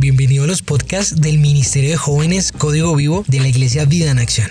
Bienvenido 0.00 0.44
a 0.44 0.46
los 0.46 0.62
podcasts 0.62 1.20
del 1.20 1.38
Ministerio 1.38 1.90
de 1.90 1.96
Jóvenes 1.96 2.52
Código 2.52 2.94
Vivo 2.94 3.24
de 3.26 3.40
la 3.40 3.48
Iglesia 3.48 3.84
Vida 3.84 4.12
en 4.12 4.20
Acción. 4.20 4.46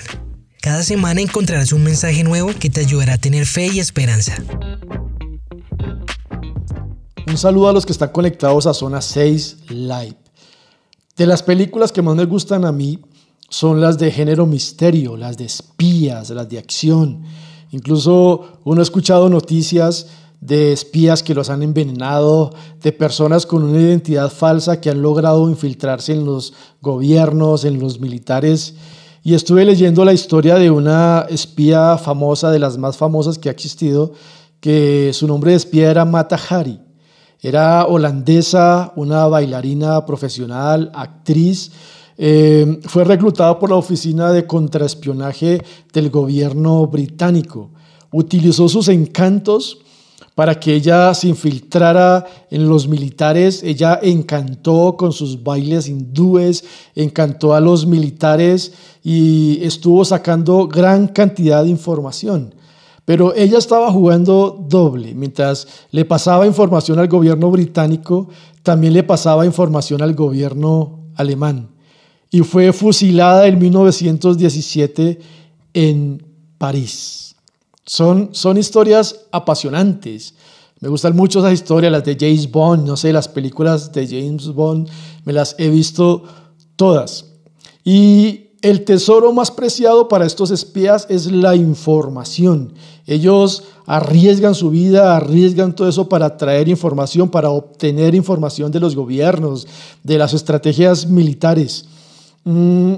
Cada 0.61 0.83
semana 0.83 1.21
encontrarás 1.21 1.71
un 1.71 1.85
mensaje 1.85 2.25
nuevo 2.25 2.49
que 2.59 2.69
te 2.69 2.81
ayudará 2.81 3.13
a 3.13 3.17
tener 3.17 3.45
fe 3.45 3.67
y 3.67 3.79
esperanza. 3.79 4.43
Un 7.25 7.37
saludo 7.37 7.69
a 7.69 7.71
los 7.71 7.85
que 7.85 7.93
están 7.93 8.09
conectados 8.09 8.67
a 8.67 8.73
Zona 8.73 9.01
6 9.01 9.69
Live. 9.69 10.17
De 11.15 11.25
las 11.25 11.43
películas 11.43 11.93
que 11.93 12.01
más 12.01 12.17
me 12.17 12.25
gustan 12.25 12.65
a 12.65 12.73
mí 12.73 12.99
son 13.49 13.79
las 13.79 13.97
de 13.97 14.11
género 14.11 14.45
misterio, 14.45 15.15
las 15.15 15.37
de 15.37 15.45
espías, 15.45 16.29
las 16.29 16.49
de 16.49 16.57
acción. 16.57 17.23
Incluso 17.71 18.59
uno 18.65 18.81
ha 18.81 18.83
escuchado 18.83 19.29
noticias 19.29 20.07
de 20.39 20.71
espías 20.71 21.23
que 21.23 21.33
los 21.33 21.49
han 21.49 21.63
envenenado, 21.63 22.53
de 22.81 22.91
personas 22.91 23.45
con 23.45 23.63
una 23.63 23.79
identidad 23.79 24.31
falsa 24.31 24.79
que 24.79 24.89
han 24.89 25.01
logrado 25.01 25.49
infiltrarse 25.49 26.13
en 26.13 26.25
los 26.25 26.53
gobiernos, 26.81 27.65
en 27.65 27.79
los 27.79 27.99
militares. 27.99 28.75
Y 29.23 29.33
estuve 29.33 29.65
leyendo 29.65 30.05
la 30.05 30.13
historia 30.13 30.55
de 30.55 30.69
una 30.71 31.25
espía 31.29 31.97
famosa, 31.97 32.51
de 32.51 32.59
las 32.59 32.77
más 32.77 32.97
famosas 32.97 33.37
que 33.37 33.49
ha 33.49 33.51
existido, 33.51 34.13
que 34.59 35.11
su 35.13 35.27
nombre 35.27 35.51
de 35.51 35.57
espía 35.57 35.91
era 35.91 36.05
Mata 36.05 36.39
Hari. 36.49 36.79
Era 37.41 37.85
holandesa, 37.85 38.93
una 38.95 39.27
bailarina 39.27 40.05
profesional, 40.05 40.91
actriz. 40.93 41.71
Eh, 42.17 42.79
fue 42.83 43.03
reclutada 43.03 43.59
por 43.59 43.69
la 43.69 43.75
Oficina 43.75 44.31
de 44.31 44.47
Contraespionaje 44.47 45.63
del 45.93 46.09
gobierno 46.09 46.87
británico. 46.87 47.71
Utilizó 48.11 48.69
sus 48.69 48.87
encantos 48.87 49.79
para 50.37 50.59
que 50.59 50.75
ella 50.75 51.15
se 51.15 51.29
infiltrara 51.29 52.23
en 52.51 52.69
los 52.69 52.87
militares. 52.87 53.63
Ella 53.63 53.99
encantó 54.03 54.95
con 54.95 55.11
sus 55.11 55.41
bailes 55.41 55.89
hindúes, 55.89 56.63
encantó 56.93 57.55
a 57.55 57.59
los 57.59 57.87
militares 57.87 58.71
y 59.03 59.57
estuvo 59.63 60.05
sacando 60.05 60.67
gran 60.67 61.07
cantidad 61.07 61.63
de 61.63 61.71
información. 61.71 62.53
Pero 63.03 63.33
ella 63.33 63.57
estaba 63.57 63.91
jugando 63.91 64.63
doble. 64.69 65.15
Mientras 65.15 65.67
le 65.89 66.05
pasaba 66.05 66.45
información 66.45 66.99
al 66.99 67.07
gobierno 67.07 67.49
británico, 67.49 68.29
también 68.61 68.93
le 68.93 69.01
pasaba 69.01 69.43
información 69.43 70.03
al 70.03 70.13
gobierno 70.13 70.99
alemán. 71.15 71.71
Y 72.29 72.41
fue 72.41 72.71
fusilada 72.73 73.47
en 73.47 73.57
1917 73.57 75.17
en 75.73 76.23
París. 76.59 77.26
Son, 77.87 78.29
son 78.33 78.57
historias 78.57 79.21
apasionantes. 79.31 80.35
Me 80.79 80.89
gustan 80.89 81.15
mucho 81.15 81.39
esas 81.39 81.53
historias, 81.53 81.91
las 81.91 82.03
de 82.03 82.15
James 82.19 82.51
Bond, 82.51 82.85
no 82.85 82.97
sé, 82.97 83.11
las 83.11 83.27
películas 83.27 83.91
de 83.91 84.05
James 84.05 84.47
Bond, 84.49 84.87
me 85.25 85.33
las 85.33 85.55
he 85.57 85.69
visto 85.69 86.23
todas. 86.75 87.25
Y 87.83 88.47
el 88.61 88.83
tesoro 88.83 89.31
más 89.31 89.49
preciado 89.49 90.07
para 90.07 90.25
estos 90.25 90.51
espías 90.51 91.07
es 91.09 91.31
la 91.31 91.55
información. 91.55 92.73
Ellos 93.05 93.63
arriesgan 93.85 94.53
su 94.53 94.69
vida, 94.69 95.15
arriesgan 95.15 95.73
todo 95.73 95.87
eso 95.87 96.09
para 96.09 96.37
traer 96.37 96.67
información, 96.67 97.29
para 97.29 97.49
obtener 97.49 98.13
información 98.13 98.71
de 98.71 98.81
los 98.81 98.95
gobiernos, 98.95 99.67
de 100.03 100.17
las 100.17 100.33
estrategias 100.33 101.07
militares. 101.07 101.85
Mm, 102.43 102.95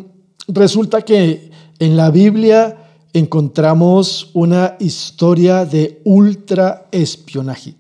resulta 0.48 1.04
que 1.04 1.52
en 1.78 1.96
la 1.96 2.10
Biblia 2.10 2.89
encontramos 3.14 4.30
una 4.34 4.76
historia 4.80 5.66
de 5.66 6.02
ultraespionaje. 6.04 7.76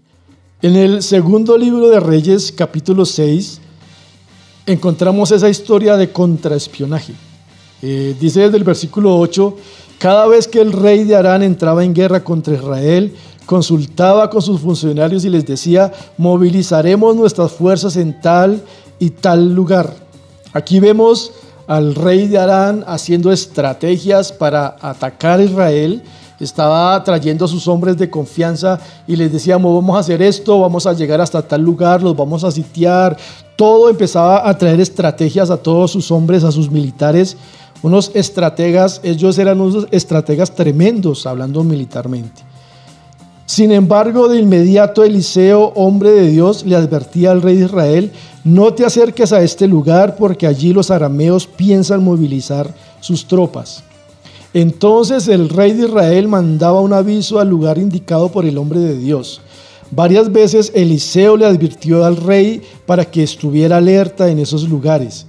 En 0.61 0.75
el 0.75 1.03
segundo 1.03 1.58
libro 1.58 1.88
de 1.89 1.99
Reyes, 1.99 2.52
capítulo 2.52 3.05
6, 3.05 3.61
encontramos 4.66 5.31
esa 5.31 5.50
historia 5.50 5.97
de 5.97 6.11
contraespionaje. 6.11 7.13
Eh, 7.81 8.16
dice 8.19 8.41
desde 8.41 8.57
el 8.57 8.63
versículo 8.63 9.17
8, 9.17 9.56
cada 10.00 10.28
vez 10.28 10.47
que 10.47 10.59
el 10.59 10.73
rey 10.73 11.03
de 11.03 11.16
Arán 11.16 11.44
entraba 11.44 11.84
en 11.84 11.94
guerra 11.94 12.23
contra 12.23 12.56
Israel, 12.56 13.13
consultaba 13.46 14.29
con 14.29 14.41
sus 14.41 14.59
funcionarios 14.59 15.25
y 15.25 15.29
les 15.29 15.46
decía, 15.46 15.91
movilizaremos 16.17 17.16
nuestras 17.16 17.51
fuerzas 17.51 17.96
en 17.96 18.19
tal 18.19 18.61
y 19.00 19.11
tal 19.11 19.53
lugar. 19.53 19.94
Aquí 20.53 20.79
vemos 20.79 21.31
al 21.69 21.94
rey 21.94 22.28
de 22.28 22.40
Arán 22.40 22.84
haciendo 22.88 23.31
estrategias 23.31 24.31
para 24.31 24.75
atacar 24.81 25.40
a 25.40 25.44
Israel. 25.44 26.02
Estaba 26.40 27.03
trayendo 27.03 27.46
a 27.46 27.47
sus 27.47 27.68
hombres 27.68 27.96
de 27.96 28.09
confianza 28.09 28.80
y 29.06 29.16
les 29.16 29.31
decíamos, 29.31 29.75
vamos 29.75 29.96
a 29.96 30.00
hacer 30.00 30.19
esto, 30.24 30.59
vamos 30.59 30.88
a 30.88 30.94
llegar 30.94 31.22
hasta 31.22 31.44
tal 31.44 31.62
lugar, 31.62 32.02
los 32.02 32.18
vamos 32.18 32.44
a 32.44 32.50
sitiar. 32.50 33.16
Todo 33.56 33.88
empezaba 33.88 34.50
a 34.50 34.58
traer 34.58 34.79
estrategias 34.79 35.52
a 35.52 35.58
todos 35.58 35.91
sus 35.91 36.09
hombres, 36.09 36.44
a 36.44 36.52
sus 36.52 36.72
militares. 36.72 37.38
Unos 37.84 38.09
estrategas, 38.16 39.00
ellos 39.03 39.38
eran 39.38 39.62
unos 39.62 39.85
estrategas 39.91 40.56
tremendos, 40.56 41.28
hablando 41.28 41.63
militarmente. 41.63 42.48
Sin 43.49 43.71
embargo, 43.71 44.27
de 44.27 44.37
inmediato 44.37 45.03
Eliseo, 45.03 45.73
hombre 45.73 46.11
de 46.11 46.29
Dios, 46.29 46.63
le 46.67 46.75
advertía 46.75 47.31
al 47.31 47.41
rey 47.41 47.57
de 47.57 47.65
Israel, 47.65 48.11
no 48.43 48.75
te 48.75 48.85
acerques 48.85 49.33
a 49.33 49.41
este 49.41 49.67
lugar 49.67 50.17
porque 50.17 50.45
allí 50.45 50.71
los 50.71 50.91
arameos 50.91 51.47
piensan 51.47 52.03
movilizar 52.03 52.71
sus 52.99 53.25
tropas. 53.25 53.83
Entonces 54.53 55.27
el 55.27 55.49
rey 55.49 55.73
de 55.73 55.87
Israel 55.87 56.27
mandaba 56.27 56.79
un 56.79 56.93
aviso 56.93 57.39
al 57.39 57.49
lugar 57.49 57.79
indicado 57.79 58.29
por 58.29 58.45
el 58.45 58.55
hombre 58.55 58.81
de 58.81 58.95
Dios. 58.95 59.41
Varias 59.89 60.31
veces 60.31 60.71
Eliseo 60.75 61.35
le 61.35 61.47
advirtió 61.47 62.05
al 62.05 62.17
rey 62.17 62.61
para 62.85 63.03
que 63.03 63.23
estuviera 63.23 63.77
alerta 63.77 64.29
en 64.29 64.37
esos 64.37 64.69
lugares. 64.69 65.25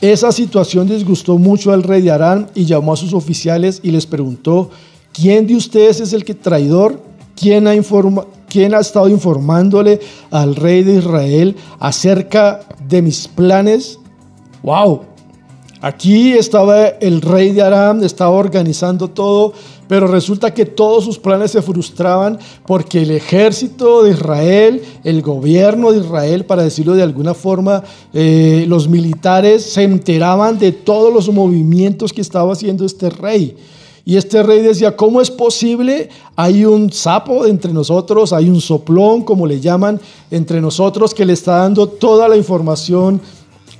Esa 0.00 0.32
situación 0.32 0.88
disgustó 0.88 1.38
mucho 1.38 1.70
al 1.70 1.84
rey 1.84 2.02
de 2.02 2.10
Arán 2.10 2.50
y 2.52 2.64
llamó 2.64 2.94
a 2.94 2.96
sus 2.96 3.14
oficiales 3.14 3.78
y 3.84 3.92
les 3.92 4.06
preguntó, 4.06 4.70
¿quién 5.12 5.46
de 5.46 5.54
ustedes 5.54 6.00
es 6.00 6.12
el 6.12 6.24
que 6.24 6.34
traidor? 6.34 7.09
¿Quién 7.40 7.66
ha, 8.74 8.80
estado 8.80 9.08
informándole 9.08 9.98
al 10.30 10.56
rey 10.56 10.84
de 10.84 10.96
Israel 10.96 11.56
acerca 11.78 12.60
de 12.86 13.00
mis 13.00 13.28
planes? 13.28 13.98
¡Wow! 14.62 15.00
Aquí 15.80 16.32
estaba 16.32 16.88
el 16.88 17.22
rey 17.22 17.52
de 17.52 17.62
Aram, 17.62 18.04
estaba 18.04 18.32
organizando 18.32 19.08
todo, 19.08 19.54
pero 19.88 20.06
resulta 20.06 20.52
que 20.52 20.66
todos 20.66 21.02
sus 21.02 21.18
planes 21.18 21.52
se 21.52 21.62
frustraban 21.62 22.38
porque 22.66 23.00
el 23.00 23.10
ejército 23.10 24.02
de 24.02 24.10
Israel, 24.10 24.82
el 25.02 25.22
gobierno 25.22 25.92
de 25.92 26.00
Israel, 26.00 26.44
para 26.44 26.62
decirlo 26.62 26.94
de 26.94 27.02
alguna 27.02 27.32
forma, 27.32 27.82
eh, 28.12 28.66
los 28.68 28.86
militares 28.86 29.64
se 29.64 29.84
enteraban 29.84 30.58
de 30.58 30.72
todos 30.72 31.10
los 31.10 31.32
movimientos 31.32 32.12
que 32.12 32.20
estaba 32.20 32.52
haciendo 32.52 32.84
este 32.84 33.08
rey. 33.08 33.56
Y 34.10 34.16
este 34.16 34.42
rey 34.42 34.60
decía, 34.60 34.96
¿cómo 34.96 35.20
es 35.20 35.30
posible? 35.30 36.08
Hay 36.34 36.64
un 36.64 36.92
sapo 36.92 37.46
entre 37.46 37.72
nosotros, 37.72 38.32
hay 38.32 38.50
un 38.50 38.60
soplón, 38.60 39.22
como 39.22 39.46
le 39.46 39.60
llaman, 39.60 40.00
entre 40.32 40.60
nosotros 40.60 41.14
que 41.14 41.24
le 41.24 41.32
está 41.32 41.58
dando 41.58 41.86
toda 41.86 42.26
la 42.26 42.36
información 42.36 43.20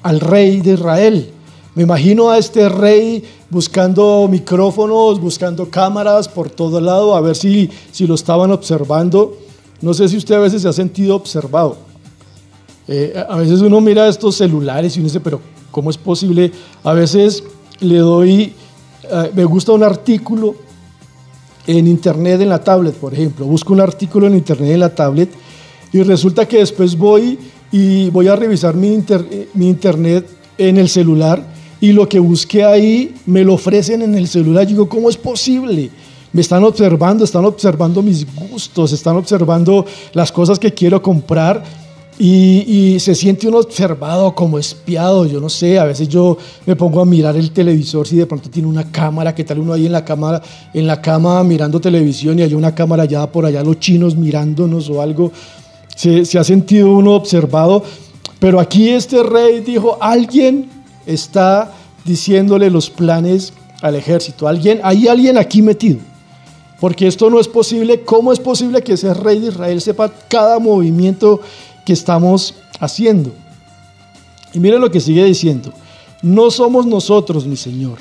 al 0.05 0.21
rey 0.21 0.61
de 0.61 0.75
Israel. 0.75 1.33
Me 1.75 1.83
imagino 1.83 2.31
a 2.31 2.39
este 2.39 2.69
rey 2.69 3.25
buscando 3.51 4.29
micrófonos, 4.31 5.21
buscando 5.21 5.69
cámaras 5.69 6.29
por 6.29 6.49
todo 6.49 6.81
lado, 6.81 7.17
a 7.17 7.21
ver 7.21 7.35
si, 7.35 7.69
si 7.91 8.07
lo 8.07 8.15
estaban 8.15 8.53
observando. 8.53 9.37
No 9.81 9.95
sé 9.95 10.09
si 10.09 10.17
usted 10.17 10.37
a 10.37 10.39
veces 10.39 10.63
se 10.63 10.69
ha 10.69 10.73
sentido 10.73 11.17
observado. 11.17 11.77
Eh, 12.87 13.21
a 13.29 13.35
veces 13.35 13.63
uno 13.63 13.81
mira 13.81 14.07
estos 14.07 14.37
celulares 14.37 14.95
y 14.95 15.01
uno 15.01 15.09
dice, 15.09 15.19
pero 15.19 15.41
¿cómo 15.73 15.91
es 15.91 15.99
posible? 15.99 16.53
A 16.85 16.93
veces 16.93 17.43
le 17.81 17.99
doy 17.99 18.55
eh, 19.13 19.31
me 19.35 19.45
gusta 19.45 19.73
un 19.73 19.83
artículo 19.83 20.55
en 21.67 21.87
internet 21.87 22.41
en 22.41 22.49
la 22.49 22.63
tablet, 22.63 22.95
por 22.95 23.13
ejemplo. 23.13 23.47
Busco 23.47 23.73
un 23.73 23.81
artículo 23.81 24.27
en 24.27 24.35
internet 24.35 24.71
en 24.71 24.81
la 24.81 24.95
tablet 24.95 25.31
y 25.93 26.03
resulta 26.03 26.47
que 26.47 26.59
después 26.59 26.97
voy 26.97 27.39
y 27.73 28.11
voy 28.11 28.29
a 28.29 28.37
revisar 28.37 28.75
mi, 28.75 29.03
mi 29.55 29.69
internet 29.69 30.27
en 30.59 30.77
el 30.79 30.89
celular 30.89 31.43
y 31.81 31.93
lo 31.93 32.09
que 32.09 32.19
busqué 32.19 32.65
ahí 32.65 33.15
me 33.27 33.45
lo 33.45 33.55
ofrecen 33.55 34.03
en 34.03 34.15
el 34.15 34.29
celular. 34.29 34.65
Yo 34.65 34.71
digo, 34.71 34.89
¿cómo 34.89 35.09
es 35.09 35.17
posible? 35.17 35.91
Me 36.33 36.43
están 36.43 36.63
observando, 36.63 37.25
están 37.25 37.45
observando 37.45 38.03
mis 38.03 38.27
gustos, 38.35 38.93
están 38.93 39.17
observando 39.17 39.85
las 40.13 40.31
cosas 40.31 40.59
que 40.59 40.73
quiero 40.73 41.03
comprar 41.03 41.63
y, 42.23 43.01
se 43.01 43.15
siente 43.15 43.49
uno 43.49 43.59
observado, 43.59 44.35
como 44.35 44.59
espiado, 44.59 45.25
yo 45.25 45.41
no 45.41 45.49
sé, 45.49 45.79
a 45.79 45.85
veces 45.85 46.07
yo 46.07 46.37
me 46.67 46.77
pongo 46.77 47.01
a 47.01 47.07
mirar 47.07 47.35
el 47.35 47.51
televisor 47.51 48.07
si 48.07 48.17
de 48.17 48.27
pronto 48.27 48.51
tiene 48.51 48.69
una 48.69 48.93
cámara, 48.93 49.35
¿qué 49.35 49.43
tal 49.43 49.61
uno 49.61 49.73
ahí 49.73 49.87
en 49.87 49.93
la 49.93 50.05
cámara, 50.05 50.43
en 50.75 50.87
la 50.87 51.01
cama 51.01 51.43
mirando 51.45 51.81
televisión 51.81 52.39
y 52.39 52.43
hay 52.43 52.53
una 52.53 52.75
cámara 52.75 53.05
allá 53.05 53.27
por 53.33 53.47
allá, 53.47 53.63
los 53.63 53.81
chinos 53.81 54.17
mirándonos 54.17 54.91
o 54.91 55.01
algo? 55.01 55.33
Se, 55.97 56.27
se 56.27 56.39
ha 56.39 56.45
sentido 56.45 56.93
uno 56.93 57.15
observado, 57.15 57.83
pero 58.39 58.61
aquí 58.61 58.91
este 58.91 59.23
rey 59.23 59.61
dijo, 59.61 59.97
alguien 59.99 60.69
está 61.07 61.73
diciéndole 62.05 62.71
los 62.71 62.91
planes 62.91 63.55
al 63.81 63.95
ejército, 63.95 64.47
alguien, 64.47 64.81
hay 64.83 65.09
alguien 65.09 65.39
aquí 65.39 65.63
metido. 65.63 66.01
Porque 66.81 67.07
esto 67.07 67.29
no 67.29 67.39
es 67.39 67.47
posible. 67.47 68.01
¿Cómo 68.05 68.33
es 68.33 68.41
posible 68.41 68.81
que 68.83 68.95
ese 68.95 69.13
rey 69.13 69.39
de 69.39 69.49
Israel 69.49 69.83
sepa 69.83 70.11
cada 70.29 70.59
movimiento 70.59 71.43
estamos 71.93 72.55
haciendo. 72.79 73.33
Y 74.53 74.59
mire 74.59 74.79
lo 74.79 74.91
que 74.91 75.01
sigue 75.01 75.25
diciendo. 75.25 75.73
No 76.23 76.51
somos 76.51 76.87
nosotros, 76.87 77.47
mi 77.47 77.57
señor. 77.57 77.99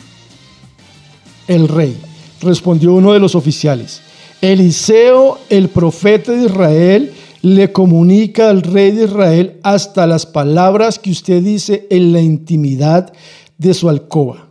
El 1.47 1.67
rey, 1.67 1.97
respondió 2.41 2.93
uno 2.93 3.13
de 3.13 3.19
los 3.19 3.35
oficiales. 3.35 4.01
Eliseo, 4.41 5.39
el 5.49 5.69
profeta 5.69 6.31
de 6.31 6.45
Israel, 6.45 7.13
le 7.41 7.71
comunica 7.71 8.49
al 8.49 8.61
rey 8.61 8.91
de 8.91 9.05
Israel 9.05 9.59
hasta 9.63 10.05
las 10.07 10.25
palabras 10.25 10.99
que 10.99 11.11
usted 11.11 11.41
dice 11.41 11.87
en 11.89 12.11
la 12.11 12.21
intimidad 12.21 13.13
de 13.57 13.73
su 13.73 13.89
alcoba. 13.89 14.47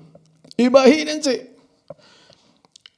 Imagínense, 0.57 1.55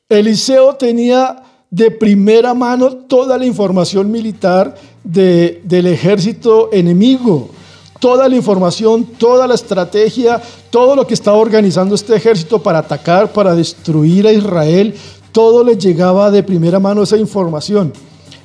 Eliseo 0.08 0.75
tenía 0.75 1.43
de 1.70 1.90
primera 1.90 2.52
mano 2.54 2.93
toda 2.96 3.38
la 3.38 3.46
información 3.46 4.10
militar 4.10 4.75
del 5.05 5.87
ejército 5.87 6.69
enemigo, 6.73 7.50
toda 7.99 8.29
la 8.29 8.37
información, 8.37 9.05
toda 9.05 9.47
la 9.47 9.55
estrategia, 9.55 10.41
todo 10.70 10.97
lo 10.97 11.06
que 11.06 11.14
estaba 11.14 11.37
organizando 11.37 11.94
este 11.94 12.17
ejército 12.17 12.62
para 12.62 12.81
atacar, 12.81 13.32
para 13.32 13.55
destruir 13.55 14.26
a 14.26 14.32
Israel, 14.32 14.94
todo 15.32 15.62
le 15.62 15.76
llegaba 15.76 16.31
de 16.31 16.43
primera 16.43 16.81
mano 16.81 17.02
esa 17.02 17.17
información. 17.17 17.93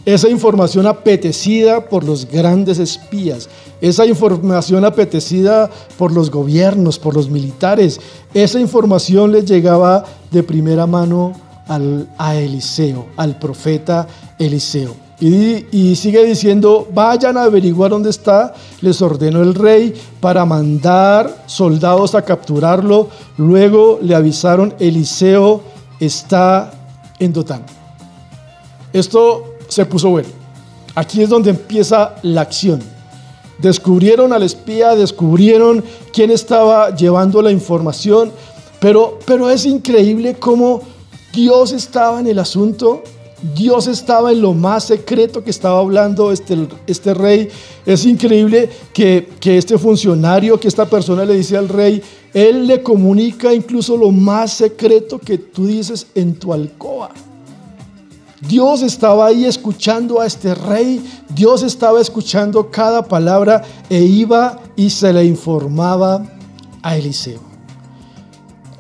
Esa 0.06 0.30
información 0.30 0.86
apetecida 0.86 1.90
por 1.90 2.04
los 2.04 2.30
grandes 2.30 2.78
espías, 2.78 3.50
esa 3.82 4.06
información 4.06 4.86
apetecida 4.86 5.72
por 5.98 6.12
los 6.12 6.30
gobiernos, 6.30 7.00
por 7.00 7.16
los 7.16 7.28
militares, 7.28 8.00
esa 8.32 8.60
información 8.60 9.32
les 9.32 9.46
llegaba 9.46 10.06
de 10.30 10.44
primera 10.44 10.86
mano 10.86 11.34
al, 11.68 12.08
a 12.20 12.36
Eliseo, 12.36 13.08
al 13.18 13.40
profeta 13.40 14.08
Eliseo. 14.38 15.05
Y, 15.20 15.96
sigue 15.96 16.26
diciendo, 16.26 16.88
vayan 16.94 17.38
a 17.38 17.44
averiguar 17.44 17.92
dónde 17.92 18.10
está, 18.10 18.54
les 18.82 19.02
ordenó 19.02 19.42
el 19.42 19.56
rey 19.56 19.94
para 20.20 20.44
mandar 20.46 21.44
soldados 21.46 22.16
a 22.16 22.22
capturarlo. 22.22 23.08
Luego 23.38 24.00
le 24.02 24.14
avisaron, 24.14 24.74
Eliseo 24.78 25.64
está 26.00 26.72
en 27.20 27.32
Dotán. 27.32 27.64
Esto 28.92 29.56
se 29.70 29.86
puso 29.86 30.10
bueno. 30.10 30.30
Aquí 30.96 31.22
es 31.22 31.30
donde 31.30 31.52
empieza 31.52 32.16
la 32.22 32.42
acción. 32.42 32.82
Descubrieron 33.58 34.34
al 34.34 34.44
espía, 34.44 34.96
descubrieron 34.96 35.84
quién 36.12 36.30
estaba 36.30 36.94
llevando 36.94 37.42
la 37.42 37.52
información, 37.52 38.32
pero, 38.82 39.18
pero 39.26 39.50
es 39.50 39.66
increíble 39.66 40.36
cómo 40.36 40.82
Dios 41.34 41.72
estaba 41.72 42.20
en 42.20 42.28
el 42.28 42.40
asunto, 42.40 43.02
Dios 43.54 43.88
estaba 43.88 44.32
en 44.32 44.42
lo 44.42 44.54
más 44.54 44.86
secreto 44.86 45.44
que 45.44 45.50
estaba 45.50 45.80
hablando 45.80 46.32
este, 46.32 46.68
este 46.88 47.14
rey. 47.14 47.50
Es 47.86 48.06
increíble 48.06 48.70
que, 48.94 49.30
que 49.40 49.58
este 49.58 49.78
funcionario, 49.78 50.60
que 50.60 50.68
esta 50.68 50.86
persona 50.86 51.26
le 51.26 51.36
dice 51.36 51.58
al 51.58 51.70
rey, 51.70 52.02
él 52.34 52.66
le 52.66 52.82
comunica 52.82 53.54
incluso 53.54 53.98
lo 53.98 54.12
más 54.12 54.54
secreto 54.54 55.20
que 55.20 55.38
tú 55.38 55.68
dices 55.68 56.08
en 56.16 56.36
tu 56.36 56.54
alcoba. 56.54 57.12
Dios 58.48 58.82
estaba 58.82 59.28
ahí 59.28 59.46
escuchando 59.46 60.22
a 60.22 60.26
este 60.26 60.54
rey, 60.54 61.04
Dios 61.30 61.64
estaba 61.64 62.00
escuchando 62.02 62.70
cada 62.70 63.04
palabra 63.04 63.64
e 63.90 64.02
iba 64.02 64.60
y 64.76 64.90
se 64.90 65.12
le 65.14 65.26
informaba 65.26 66.24
a 66.84 66.98
Eliseo. 66.98 67.40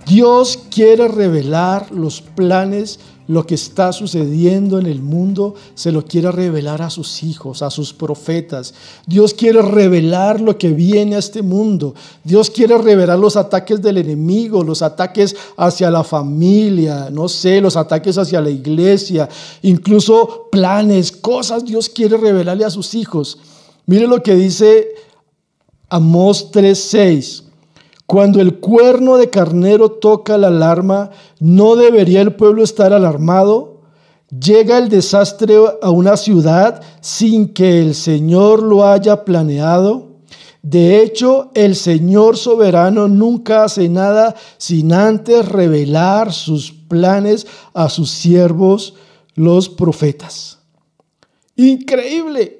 Dios 0.06 0.59
quiere 0.69 1.07
revelar 1.07 1.91
los 1.91 2.21
planes 2.21 3.00
lo 3.27 3.45
que 3.45 3.56
está 3.56 3.92
sucediendo 3.92 4.80
en 4.80 4.86
el 4.86 5.01
mundo 5.01 5.56
se 5.74 5.92
lo 5.92 6.06
quiere 6.06 6.31
revelar 6.31 6.81
a 6.81 6.89
sus 6.89 7.24
hijos, 7.24 7.62
a 7.62 7.69
sus 7.69 7.94
profetas. 7.94 8.74
Dios 9.07 9.33
quiere 9.33 9.62
revelar 9.62 10.42
lo 10.42 10.57
que 10.57 10.69
viene 10.69 11.16
a 11.16 11.19
este 11.19 11.42
mundo. 11.42 11.95
Dios 12.24 12.50
quiere 12.50 12.77
revelar 12.77 13.18
los 13.18 13.36
ataques 13.36 13.81
del 13.81 13.98
enemigo, 13.98 14.63
los 14.63 14.81
ataques 14.81 15.36
hacia 15.57 15.89
la 15.89 16.04
familia, 16.04 17.10
no 17.12 17.27
sé, 17.27 17.62
los 17.62 17.75
ataques 17.75 18.18
hacia 18.18 18.42
la 18.42 18.50
iglesia, 18.50 19.28
incluso 19.63 20.48
planes, 20.51 21.12
cosas 21.12 21.66
Dios 21.66 21.89
quiere 21.89 22.18
revelarle 22.18 22.66
a 22.66 22.69
sus 22.69 22.94
hijos. 22.94 23.39
Mire 23.88 24.07
lo 24.07 24.21
que 24.21 24.36
dice 24.36 24.88
Amós 25.89 26.51
3:6. 26.51 27.44
Cuando 28.06 28.40
el 28.40 28.60
cuerno 28.60 29.18
de 29.18 29.30
carnero 29.30 29.90
toca 29.90 30.38
la 30.38 30.48
alarma, 30.48 31.10
¿no 31.40 31.75
debería 31.75 32.22
el 32.22 32.36
pueblo 32.36 32.63
estar 32.63 32.94
alarmado? 32.94 33.81
Llega 34.30 34.78
el 34.78 34.90
desastre 34.90 35.56
a 35.81 35.90
una 35.90 36.18
ciudad 36.18 36.81
sin 37.02 37.54
que 37.54 37.81
el 37.81 37.96
Señor 37.96 38.62
lo 38.62 38.86
haya 38.86 39.24
planeado. 39.24 40.16
De 40.62 41.02
hecho, 41.02 41.52
el 41.54 41.75
Señor 41.75 42.38
soberano 42.38 43.07
nunca 43.07 43.63
hace 43.63 43.88
nada 43.90 44.36
sin 44.57 44.94
antes 44.94 45.48
revelar 45.48 46.31
sus 46.31 46.72
planes 46.72 47.48
a 47.74 47.90
sus 47.90 48.12
siervos, 48.12 48.96
los 49.36 49.69
profetas. 49.69 50.60
Increíble. 51.56 52.60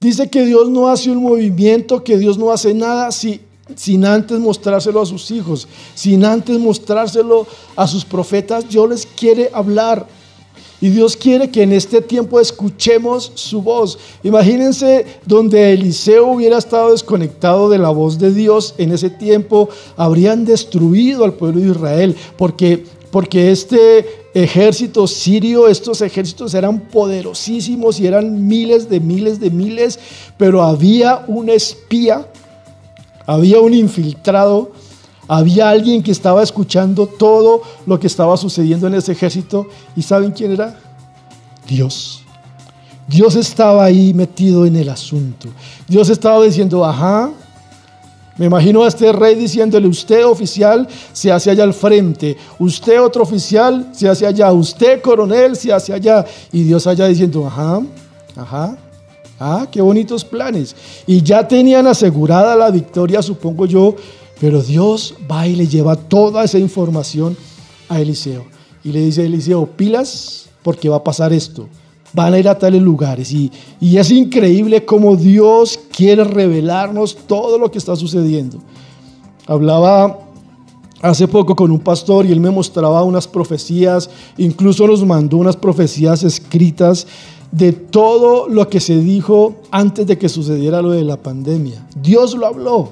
Dice 0.00 0.28
que 0.30 0.44
Dios 0.44 0.68
no 0.68 0.88
hace 0.88 1.10
un 1.10 1.22
movimiento, 1.22 2.04
que 2.04 2.18
Dios 2.18 2.38
no 2.38 2.52
hace 2.52 2.74
nada 2.74 3.10
si 3.10 3.40
sin 3.76 4.04
antes 4.04 4.38
mostrárselo 4.38 5.00
a 5.00 5.06
sus 5.06 5.30
hijos, 5.30 5.66
sin 5.94 6.24
antes 6.24 6.58
mostrárselo 6.58 7.46
a 7.76 7.86
sus 7.86 8.04
profetas, 8.04 8.68
Dios 8.68 8.88
les 8.88 9.06
quiere 9.06 9.50
hablar. 9.52 10.06
Y 10.80 10.90
Dios 10.90 11.16
quiere 11.16 11.50
que 11.50 11.62
en 11.62 11.72
este 11.72 12.02
tiempo 12.02 12.38
escuchemos 12.38 13.32
su 13.36 13.62
voz. 13.62 13.98
Imagínense 14.22 15.06
donde 15.24 15.72
Eliseo 15.72 16.26
hubiera 16.26 16.58
estado 16.58 16.90
desconectado 16.90 17.70
de 17.70 17.78
la 17.78 17.88
voz 17.88 18.18
de 18.18 18.30
Dios 18.30 18.74
en 18.76 18.92
ese 18.92 19.08
tiempo, 19.08 19.70
habrían 19.96 20.44
destruido 20.44 21.24
al 21.24 21.32
pueblo 21.32 21.60
de 21.60 21.70
Israel, 21.70 22.16
porque, 22.36 22.84
porque 23.10 23.50
este 23.50 24.28
ejército 24.34 25.06
sirio, 25.06 25.68
estos 25.68 26.02
ejércitos 26.02 26.52
eran 26.52 26.80
poderosísimos 26.80 27.98
y 27.98 28.06
eran 28.06 28.46
miles 28.46 28.90
de 28.90 29.00
miles 29.00 29.40
de 29.40 29.50
miles, 29.50 29.98
pero 30.36 30.62
había 30.62 31.24
un 31.28 31.48
espía 31.48 32.28
había 33.26 33.60
un 33.60 33.74
infiltrado, 33.74 34.72
había 35.26 35.70
alguien 35.70 36.02
que 36.02 36.12
estaba 36.12 36.42
escuchando 36.42 37.06
todo 37.06 37.62
lo 37.86 37.98
que 37.98 38.06
estaba 38.06 38.36
sucediendo 38.36 38.86
en 38.86 38.94
ese 38.94 39.12
ejército. 39.12 39.66
¿Y 39.96 40.02
saben 40.02 40.32
quién 40.32 40.52
era? 40.52 40.78
Dios. 41.66 42.22
Dios 43.06 43.34
estaba 43.36 43.84
ahí 43.84 44.14
metido 44.14 44.66
en 44.66 44.76
el 44.76 44.88
asunto. 44.88 45.48
Dios 45.88 46.08
estaba 46.08 46.42
diciendo, 46.42 46.84
ajá, 46.84 47.30
me 48.36 48.46
imagino 48.46 48.82
a 48.82 48.88
este 48.88 49.12
rey 49.12 49.34
diciéndole, 49.36 49.86
usted 49.86 50.26
oficial 50.26 50.88
se 51.12 51.30
hace 51.30 51.50
allá 51.50 51.62
al 51.62 51.74
frente, 51.74 52.36
usted 52.58 53.00
otro 53.00 53.22
oficial 53.22 53.90
se 53.92 54.08
hace 54.08 54.26
allá, 54.26 54.50
usted 54.52 55.00
coronel 55.00 55.54
se 55.54 55.72
hace 55.72 55.92
allá. 55.92 56.24
Y 56.50 56.64
Dios 56.64 56.86
allá 56.86 57.06
diciendo, 57.06 57.46
ajá, 57.46 57.80
ajá, 58.36 58.76
Ah, 59.38 59.66
qué 59.70 59.80
bonitos 59.80 60.24
planes. 60.24 60.76
Y 61.06 61.22
ya 61.22 61.46
tenían 61.46 61.86
asegurada 61.86 62.56
la 62.56 62.70
victoria, 62.70 63.22
supongo 63.22 63.66
yo, 63.66 63.96
pero 64.40 64.62
Dios 64.62 65.14
va 65.30 65.46
y 65.46 65.56
le 65.56 65.66
lleva 65.66 65.96
toda 65.96 66.44
esa 66.44 66.58
información 66.58 67.36
a 67.88 68.00
Eliseo. 68.00 68.44
Y 68.84 68.92
le 68.92 69.00
dice 69.00 69.22
a 69.22 69.24
Eliseo, 69.24 69.66
pilas, 69.66 70.46
porque 70.62 70.88
va 70.88 70.96
a 70.96 71.04
pasar 71.04 71.32
esto. 71.32 71.68
Van 72.12 72.32
a 72.32 72.38
ir 72.38 72.48
a 72.48 72.58
tales 72.58 72.80
lugares. 72.80 73.32
Y, 73.32 73.50
y 73.80 73.96
es 73.96 74.10
increíble 74.10 74.84
cómo 74.84 75.16
Dios 75.16 75.80
quiere 75.90 76.22
revelarnos 76.24 77.16
todo 77.26 77.58
lo 77.58 77.70
que 77.70 77.78
está 77.78 77.96
sucediendo. 77.96 78.58
Hablaba 79.46 80.20
hace 81.02 81.28
poco 81.28 81.54
con 81.54 81.70
un 81.70 81.80
pastor 81.80 82.24
y 82.24 82.32
él 82.32 82.40
me 82.40 82.50
mostraba 82.50 83.02
unas 83.02 83.28
profecías, 83.28 84.08
incluso 84.38 84.86
nos 84.86 85.04
mandó 85.04 85.36
unas 85.36 85.56
profecías 85.56 86.22
escritas 86.22 87.06
de 87.54 87.70
todo 87.70 88.48
lo 88.48 88.68
que 88.68 88.80
se 88.80 88.98
dijo 88.98 89.54
antes 89.70 90.08
de 90.08 90.18
que 90.18 90.28
sucediera 90.28 90.82
lo 90.82 90.90
de 90.90 91.04
la 91.04 91.16
pandemia. 91.16 91.86
Dios 92.02 92.34
lo 92.34 92.46
habló. 92.46 92.88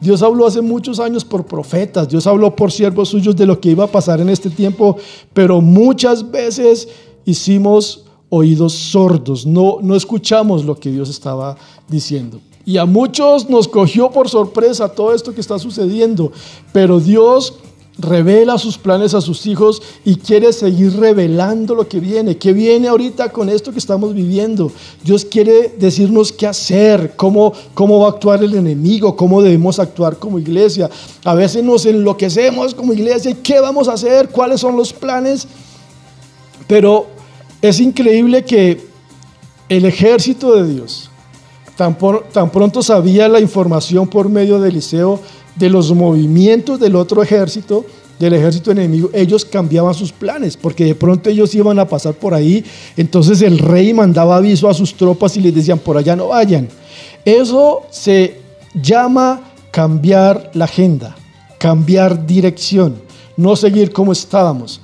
Dios 0.00 0.22
habló 0.22 0.46
hace 0.46 0.62
muchos 0.62 0.98
años 0.98 1.24
por 1.24 1.44
profetas, 1.44 2.08
Dios 2.08 2.26
habló 2.26 2.54
por 2.54 2.70
siervos 2.70 3.08
suyos 3.08 3.34
de 3.34 3.44
lo 3.44 3.60
que 3.60 3.70
iba 3.70 3.84
a 3.84 3.88
pasar 3.88 4.20
en 4.20 4.28
este 4.28 4.48
tiempo, 4.48 4.96
pero 5.34 5.60
muchas 5.60 6.30
veces 6.30 6.88
hicimos 7.24 8.04
oídos 8.28 8.74
sordos, 8.74 9.44
no, 9.44 9.78
no 9.82 9.96
escuchamos 9.96 10.64
lo 10.64 10.78
que 10.78 10.92
Dios 10.92 11.10
estaba 11.10 11.56
diciendo. 11.88 12.40
Y 12.64 12.76
a 12.76 12.84
muchos 12.84 13.50
nos 13.50 13.66
cogió 13.66 14.10
por 14.10 14.28
sorpresa 14.28 14.88
todo 14.88 15.12
esto 15.12 15.34
que 15.34 15.40
está 15.40 15.58
sucediendo, 15.58 16.30
pero 16.72 17.00
Dios 17.00 17.54
revela 17.98 18.58
sus 18.58 18.78
planes 18.78 19.12
a 19.12 19.20
sus 19.20 19.44
hijos 19.46 19.82
y 20.04 20.16
quiere 20.16 20.52
seguir 20.52 20.96
revelando 20.96 21.74
lo 21.74 21.88
que 21.88 21.98
viene. 21.98 22.38
¿Qué 22.38 22.52
viene 22.52 22.86
ahorita 22.88 23.32
con 23.32 23.48
esto 23.48 23.72
que 23.72 23.78
estamos 23.78 24.14
viviendo? 24.14 24.70
Dios 25.02 25.24
quiere 25.24 25.74
decirnos 25.78 26.32
qué 26.32 26.46
hacer, 26.46 27.14
cómo, 27.16 27.52
cómo 27.74 28.00
va 28.00 28.06
a 28.06 28.10
actuar 28.10 28.42
el 28.42 28.54
enemigo, 28.54 29.16
cómo 29.16 29.42
debemos 29.42 29.80
actuar 29.80 30.16
como 30.16 30.38
iglesia. 30.38 30.88
A 31.24 31.34
veces 31.34 31.64
nos 31.64 31.84
enloquecemos 31.86 32.72
como 32.72 32.92
iglesia 32.92 33.32
y 33.32 33.34
qué 33.34 33.58
vamos 33.60 33.88
a 33.88 33.94
hacer, 33.94 34.28
cuáles 34.28 34.60
son 34.60 34.76
los 34.76 34.92
planes. 34.92 35.48
Pero 36.68 37.06
es 37.60 37.80
increíble 37.80 38.44
que 38.44 38.86
el 39.68 39.84
ejército 39.84 40.54
de 40.54 40.72
Dios, 40.72 41.10
Tan, 41.76 41.96
tan 42.32 42.50
pronto 42.50 42.82
sabía 42.82 43.28
la 43.28 43.38
información 43.38 44.08
por 44.08 44.28
medio 44.28 44.60
de 44.60 44.70
Eliseo 44.70 45.20
de 45.58 45.70
los 45.70 45.92
movimientos 45.92 46.78
del 46.78 46.96
otro 46.96 47.22
ejército, 47.22 47.84
del 48.18 48.34
ejército 48.34 48.70
enemigo, 48.70 49.10
ellos 49.12 49.44
cambiaban 49.44 49.94
sus 49.94 50.12
planes, 50.12 50.56
porque 50.56 50.84
de 50.84 50.94
pronto 50.94 51.30
ellos 51.30 51.54
iban 51.54 51.78
a 51.78 51.88
pasar 51.88 52.14
por 52.14 52.34
ahí, 52.34 52.64
entonces 52.96 53.42
el 53.42 53.58
rey 53.58 53.94
mandaba 53.94 54.36
aviso 54.36 54.68
a 54.68 54.74
sus 54.74 54.94
tropas 54.94 55.36
y 55.36 55.40
les 55.40 55.54
decían, 55.54 55.78
por 55.78 55.96
allá 55.96 56.16
no 56.16 56.28
vayan. 56.28 56.68
Eso 57.24 57.82
se 57.90 58.40
llama 58.74 59.40
cambiar 59.70 60.50
la 60.54 60.64
agenda, 60.64 61.16
cambiar 61.58 62.26
dirección, 62.26 62.96
no 63.36 63.54
seguir 63.54 63.92
como 63.92 64.12
estábamos. 64.12 64.80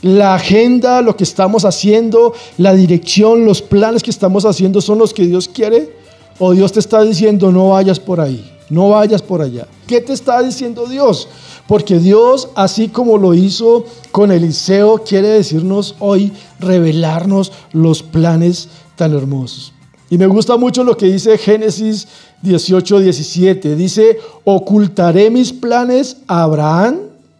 La 0.00 0.36
agenda, 0.36 1.02
lo 1.02 1.16
que 1.16 1.24
estamos 1.24 1.64
haciendo, 1.64 2.32
la 2.56 2.72
dirección, 2.74 3.44
los 3.44 3.60
planes 3.60 4.02
que 4.02 4.10
estamos 4.10 4.44
haciendo 4.44 4.80
son 4.80 4.98
los 4.98 5.12
que 5.12 5.26
Dios 5.26 5.48
quiere 5.48 5.92
o 6.38 6.52
Dios 6.52 6.72
te 6.72 6.80
está 6.80 7.02
diciendo 7.02 7.50
no 7.50 7.70
vayas 7.70 7.98
por 7.98 8.20
ahí, 8.20 8.48
no 8.70 8.90
vayas 8.90 9.22
por 9.22 9.40
allá. 9.40 9.66
¿Qué 9.86 10.00
te 10.00 10.12
está 10.12 10.42
diciendo 10.42 10.86
Dios? 10.86 11.28
Porque 11.66 11.98
Dios, 11.98 12.48
así 12.54 12.88
como 12.88 13.18
lo 13.18 13.34
hizo 13.34 13.84
con 14.10 14.32
Eliseo, 14.32 15.02
quiere 15.04 15.28
decirnos 15.28 15.94
hoy, 15.98 16.32
revelarnos 16.58 17.52
los 17.72 18.02
planes 18.02 18.68
tan 18.96 19.14
hermosos. 19.14 19.72
Y 20.10 20.16
me 20.16 20.26
gusta 20.26 20.56
mucho 20.56 20.84
lo 20.84 20.96
que 20.96 21.06
dice 21.06 21.36
Génesis 21.36 22.08
18, 22.42 23.00
17. 23.00 23.76
Dice, 23.76 24.18
ocultaré 24.44 25.30
mis 25.30 25.52
planes 25.52 26.18
a 26.26 26.44
Abraham, 26.44 26.98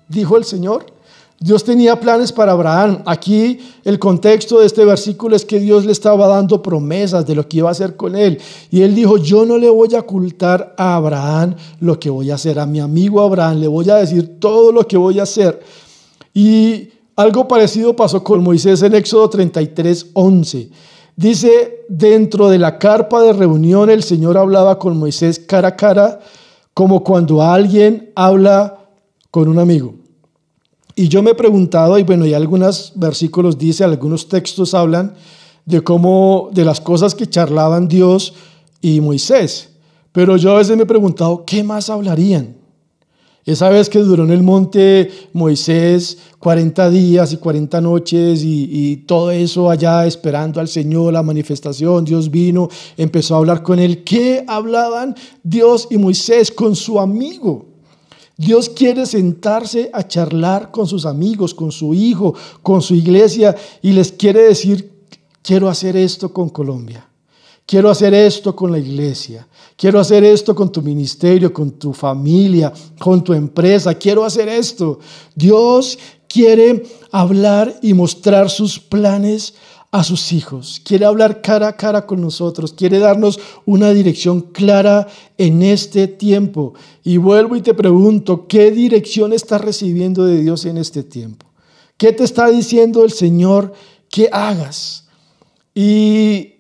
dijo 0.09 0.37
el 0.37 0.45
Señor 0.45 0.98
Dios 1.41 1.63
tenía 1.63 2.01
planes 2.01 2.33
para 2.33 2.53
Abraham. 2.53 3.03
Aquí 3.07 3.61
el 3.85 4.01
contexto 4.01 4.59
de 4.59 4.67
este 4.67 4.85
versículo 4.85 5.37
es 5.37 5.45
que 5.45 5.61
Dios 5.61 5.85
le 5.85 5.93
estaba 5.93 6.27
dando 6.27 6.61
promesas 6.61 7.27
de 7.27 7.37
lo 7.37 7.49
que 7.49 7.59
iba 7.59 7.69
a 7.69 7.73
hacer 7.73 7.95
con 7.95 8.17
él. 8.17 8.41
Y 8.71 8.83
él 8.83 8.95
dijo, 8.95 9.19
yo 9.19 9.47
no 9.47 9.57
le 9.57 9.71
voy 9.71 9.95
a 9.95 10.01
ocultar 10.01 10.75
a 10.77 10.97
Abraham 10.97 11.55
lo 11.79 12.01
que 12.01 12.11
voy 12.11 12.33
a 12.33 12.35
hacer. 12.35 12.59
A 12.59 12.67
mi 12.67 12.81
amigo 12.81 13.21
Abraham 13.21 13.61
le 13.61 13.69
voy 13.69 13.89
a 13.89 13.97
decir 13.97 14.41
todo 14.41 14.73
lo 14.73 14.87
que 14.89 14.97
voy 14.97 15.21
a 15.21 15.23
hacer. 15.23 15.61
Y 16.35 16.89
algo 17.15 17.47
parecido 17.47 17.95
pasó 17.95 18.25
con 18.25 18.43
Moisés 18.43 18.83
en 18.83 18.97
Éxodo 18.97 19.31
33, 19.31 20.07
11. 20.15 20.71
Dice, 21.15 21.85
dentro 21.89 22.49
de 22.49 22.59
la 22.59 22.79
carpa 22.79 23.23
de 23.23 23.33
reunión 23.33 23.91
el 23.91 24.03
Señor 24.03 24.37
hablaba 24.39 24.79
con 24.79 24.97
Moisés 24.97 25.39
cara 25.39 25.69
a 25.69 25.77
cara, 25.77 26.21
como 26.75 27.05
cuando 27.05 27.43
alguien 27.43 28.11
habla 28.17 28.79
con 29.31 29.49
un 29.49 29.59
amigo. 29.61 29.95
Y 30.99 31.07
yo 31.07 31.23
me 31.23 31.31
he 31.31 31.35
preguntado, 31.37 31.97
y 31.97 32.03
bueno, 32.03 32.27
y 32.27 32.35
algunos 32.35 32.93
versículos 32.97 33.57
dice, 33.57 33.85
algunos 33.85 34.29
textos 34.29 34.75
hablan 34.75 35.15
de 35.65 35.81
cómo, 35.81 36.51
de 36.53 36.65
las 36.65 36.81
cosas 36.81 37.15
que 37.15 37.29
charlaban 37.29 37.87
Dios 37.87 38.35
y 38.81 39.01
Moisés. 39.01 39.69
Pero 40.11 40.37
yo 40.37 40.51
a 40.51 40.59
veces 40.59 40.77
me 40.77 40.83
he 40.83 40.87
preguntado, 40.87 41.45
¿qué 41.47 41.63
más 41.63 41.89
hablarían? 41.89 42.57
Esa 43.45 43.69
vez 43.69 43.89
que 43.89 44.01
duró 44.01 44.25
en 44.25 44.33
el 44.33 44.43
monte 44.43 45.09
Moisés 45.33 46.19
40 46.41 46.91
días 46.91 47.33
y 47.33 47.37
40 47.37 47.81
noches 47.81 48.43
y, 48.43 48.69
y, 48.69 48.97
todo 48.97 49.31
eso 49.31 49.71
allá 49.71 50.05
esperando 50.05 50.59
al 50.59 50.67
Señor, 50.67 51.13
la 51.13 51.23
manifestación, 51.23 52.05
Dios 52.05 52.29
vino, 52.29 52.69
empezó 52.97 53.37
a 53.37 53.39
hablar 53.39 53.63
con 53.63 53.79
él. 53.79 54.03
¿Qué 54.03 54.45
hablaban 54.49 55.15
Dios 55.45 55.87
y 55.93 55.97
Moisés 55.97 56.51
con 56.51 56.75
su 56.75 56.99
amigo? 56.99 57.68
Dios 58.39 58.69
quiere 58.69 59.05
sentarse 59.05 59.91
a 59.93 60.07
charlar 60.07 60.71
con 60.71 60.87
sus 60.87 61.05
amigos, 61.05 61.53
con 61.53 61.73
su 61.73 61.93
hijo, 61.93 62.35
con 62.63 62.81
su 62.81 62.95
iglesia 62.95 63.57
y 63.83 63.91
les 63.91 64.13
quiere 64.13 64.45
decir, 64.45 64.93
quiero 65.43 65.69
hacer 65.69 65.97
esto 65.97 66.33
con 66.33 66.49
Colombia. 66.49 67.05
Quiero 67.67 67.91
hacer 67.91 68.15
esto 68.15 68.55
con 68.55 68.71
la 68.71 68.79
iglesia. 68.79 69.47
Quiero 69.77 69.99
hacer 69.99 70.23
esto 70.23 70.55
con 70.55 70.71
tu 70.71 70.81
ministerio, 70.81 71.53
con 71.53 71.73
tu 71.73 71.93
familia, 71.93 72.73
con 72.99 73.23
tu 73.23 73.33
empresa. 73.33 73.93
Quiero 73.95 74.25
hacer 74.25 74.49
esto. 74.49 75.01
Dios 75.35 75.99
quiere 76.29 76.85
hablar 77.11 77.77
y 77.83 77.93
mostrar 77.93 78.51
sus 78.51 78.79
planes 78.79 79.55
a 79.91 80.05
sus 80.05 80.33
hijos, 80.33 80.83
quiere 80.85 81.07
hablar 81.07 81.41
cara 81.41 81.69
a 81.69 81.77
cara 81.77 82.05
con 82.05 82.21
nosotros, 82.21 82.75
quiere 82.75 82.99
darnos 82.99 83.41
una 83.65 83.91
dirección 83.91 84.43
clara 84.43 85.07
en 85.39 85.63
este 85.63 86.09
tiempo. 86.09 86.75
Y 87.03 87.17
vuelvo 87.17 87.57
y 87.57 87.63
te 87.63 87.73
pregunto, 87.73 88.47
¿qué 88.47 88.71
dirección 88.71 89.33
estás 89.33 89.63
recibiendo 89.63 90.27
de 90.27 90.43
Dios 90.43 90.67
en 90.67 90.77
este 90.77 91.03
tiempo? 91.03 91.47
¿Qué 91.97 92.13
te 92.13 92.25
está 92.25 92.49
diciendo 92.49 93.03
el 93.03 93.13
Señor 93.13 93.73
que 94.11 94.29
hagas? 94.31 95.09
Y 95.75 96.57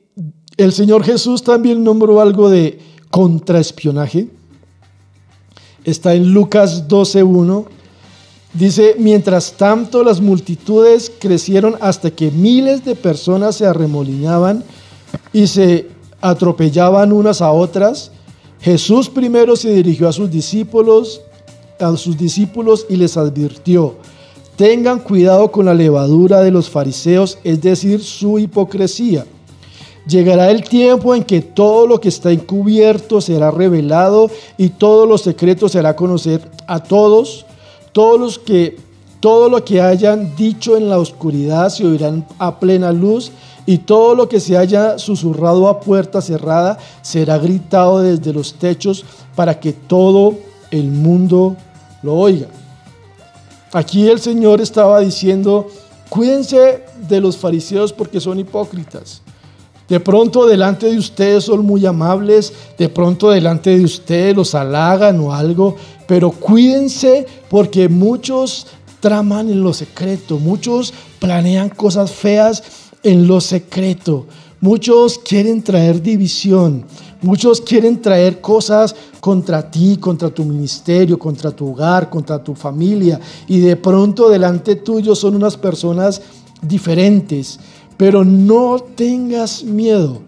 el 0.56 0.72
Señor 0.72 1.04
Jesús 1.04 1.42
también 1.42 1.84
nombró 1.84 2.20
algo 2.22 2.48
de 2.48 2.78
contraespionaje. 3.10 4.28
Está 5.84 6.14
en 6.14 6.32
Lucas 6.32 6.88
12.1 6.88 7.66
Dice, 8.54 8.96
mientras 8.98 9.52
tanto 9.52 10.02
las 10.02 10.20
multitudes 10.20 11.12
crecieron 11.18 11.76
hasta 11.80 12.10
que 12.10 12.30
miles 12.30 12.84
de 12.84 12.94
personas 12.94 13.56
se 13.56 13.66
arremolinaban 13.66 14.64
y 15.32 15.46
se 15.46 15.88
atropellaban 16.20 17.12
unas 17.12 17.42
a 17.42 17.52
otras. 17.52 18.10
Jesús 18.60 19.08
primero 19.08 19.54
se 19.54 19.72
dirigió 19.72 20.08
a 20.08 20.12
sus 20.12 20.30
discípulos, 20.30 21.20
a 21.78 21.96
sus 21.96 22.16
discípulos 22.16 22.86
y 22.88 22.96
les 22.96 23.16
advirtió: 23.16 23.96
Tengan 24.56 25.00
cuidado 25.00 25.52
con 25.52 25.66
la 25.66 25.74
levadura 25.74 26.40
de 26.40 26.50
los 26.50 26.70
fariseos, 26.70 27.38
es 27.44 27.60
decir, 27.60 28.02
su 28.02 28.38
hipocresía. 28.38 29.26
Llegará 30.08 30.50
el 30.50 30.64
tiempo 30.64 31.14
en 31.14 31.22
que 31.22 31.42
todo 31.42 31.86
lo 31.86 32.00
que 32.00 32.08
está 32.08 32.32
encubierto 32.32 33.20
será 33.20 33.50
revelado 33.50 34.30
y 34.56 34.70
todos 34.70 35.06
los 35.06 35.20
secretos 35.20 35.72
será 35.72 35.94
conocer 35.94 36.50
a 36.66 36.82
todos 36.82 37.44
todos 37.92 38.18
los 38.18 38.38
que, 38.38 38.76
todo 39.20 39.48
lo 39.48 39.64
que 39.64 39.80
hayan 39.80 40.34
dicho 40.36 40.76
en 40.76 40.88
la 40.88 40.98
oscuridad 40.98 41.68
se 41.68 41.86
oirán 41.86 42.26
a 42.38 42.58
plena 42.58 42.92
luz 42.92 43.32
y 43.66 43.78
todo 43.78 44.14
lo 44.14 44.28
que 44.28 44.40
se 44.40 44.56
haya 44.56 44.98
susurrado 44.98 45.68
a 45.68 45.80
puerta 45.80 46.22
cerrada 46.22 46.78
será 47.02 47.38
gritado 47.38 48.00
desde 48.00 48.32
los 48.32 48.54
techos 48.54 49.04
para 49.34 49.60
que 49.60 49.72
todo 49.72 50.34
el 50.70 50.84
mundo 50.84 51.56
lo 52.02 52.14
oiga. 52.14 52.46
Aquí 53.72 54.08
el 54.08 54.20
Señor 54.20 54.60
estaba 54.60 55.00
diciendo, 55.00 55.68
cuídense 56.08 56.84
de 57.08 57.20
los 57.20 57.36
fariseos 57.36 57.92
porque 57.92 58.20
son 58.20 58.38
hipócritas. 58.38 59.20
De 59.88 60.00
pronto 60.00 60.46
delante 60.46 60.86
de 60.86 60.98
ustedes 60.98 61.44
son 61.44 61.64
muy 61.64 61.84
amables, 61.86 62.52
de 62.76 62.88
pronto 62.88 63.30
delante 63.30 63.76
de 63.76 63.84
ustedes 63.84 64.36
los 64.36 64.54
halagan 64.54 65.18
o 65.20 65.32
algo, 65.32 65.76
pero 66.08 66.32
cuídense 66.32 67.24
porque 67.48 67.88
muchos 67.88 68.66
traman 68.98 69.48
en 69.48 69.62
lo 69.62 69.72
secreto, 69.72 70.38
muchos 70.40 70.92
planean 71.20 71.68
cosas 71.68 72.10
feas 72.10 72.64
en 73.04 73.28
lo 73.28 73.40
secreto, 73.40 74.26
muchos 74.60 75.20
quieren 75.20 75.62
traer 75.62 76.02
división, 76.02 76.84
muchos 77.22 77.60
quieren 77.60 78.02
traer 78.02 78.40
cosas 78.40 78.96
contra 79.20 79.70
ti, 79.70 79.98
contra 79.98 80.30
tu 80.30 80.44
ministerio, 80.44 81.16
contra 81.16 81.52
tu 81.52 81.70
hogar, 81.70 82.10
contra 82.10 82.42
tu 82.42 82.56
familia, 82.56 83.20
y 83.46 83.60
de 83.60 83.76
pronto 83.76 84.28
delante 84.28 84.74
tuyo 84.74 85.14
son 85.14 85.36
unas 85.36 85.56
personas 85.56 86.20
diferentes 86.60 87.60
pero 87.98 88.24
no 88.24 88.78
tengas 88.78 89.62
miedo. 89.64 90.22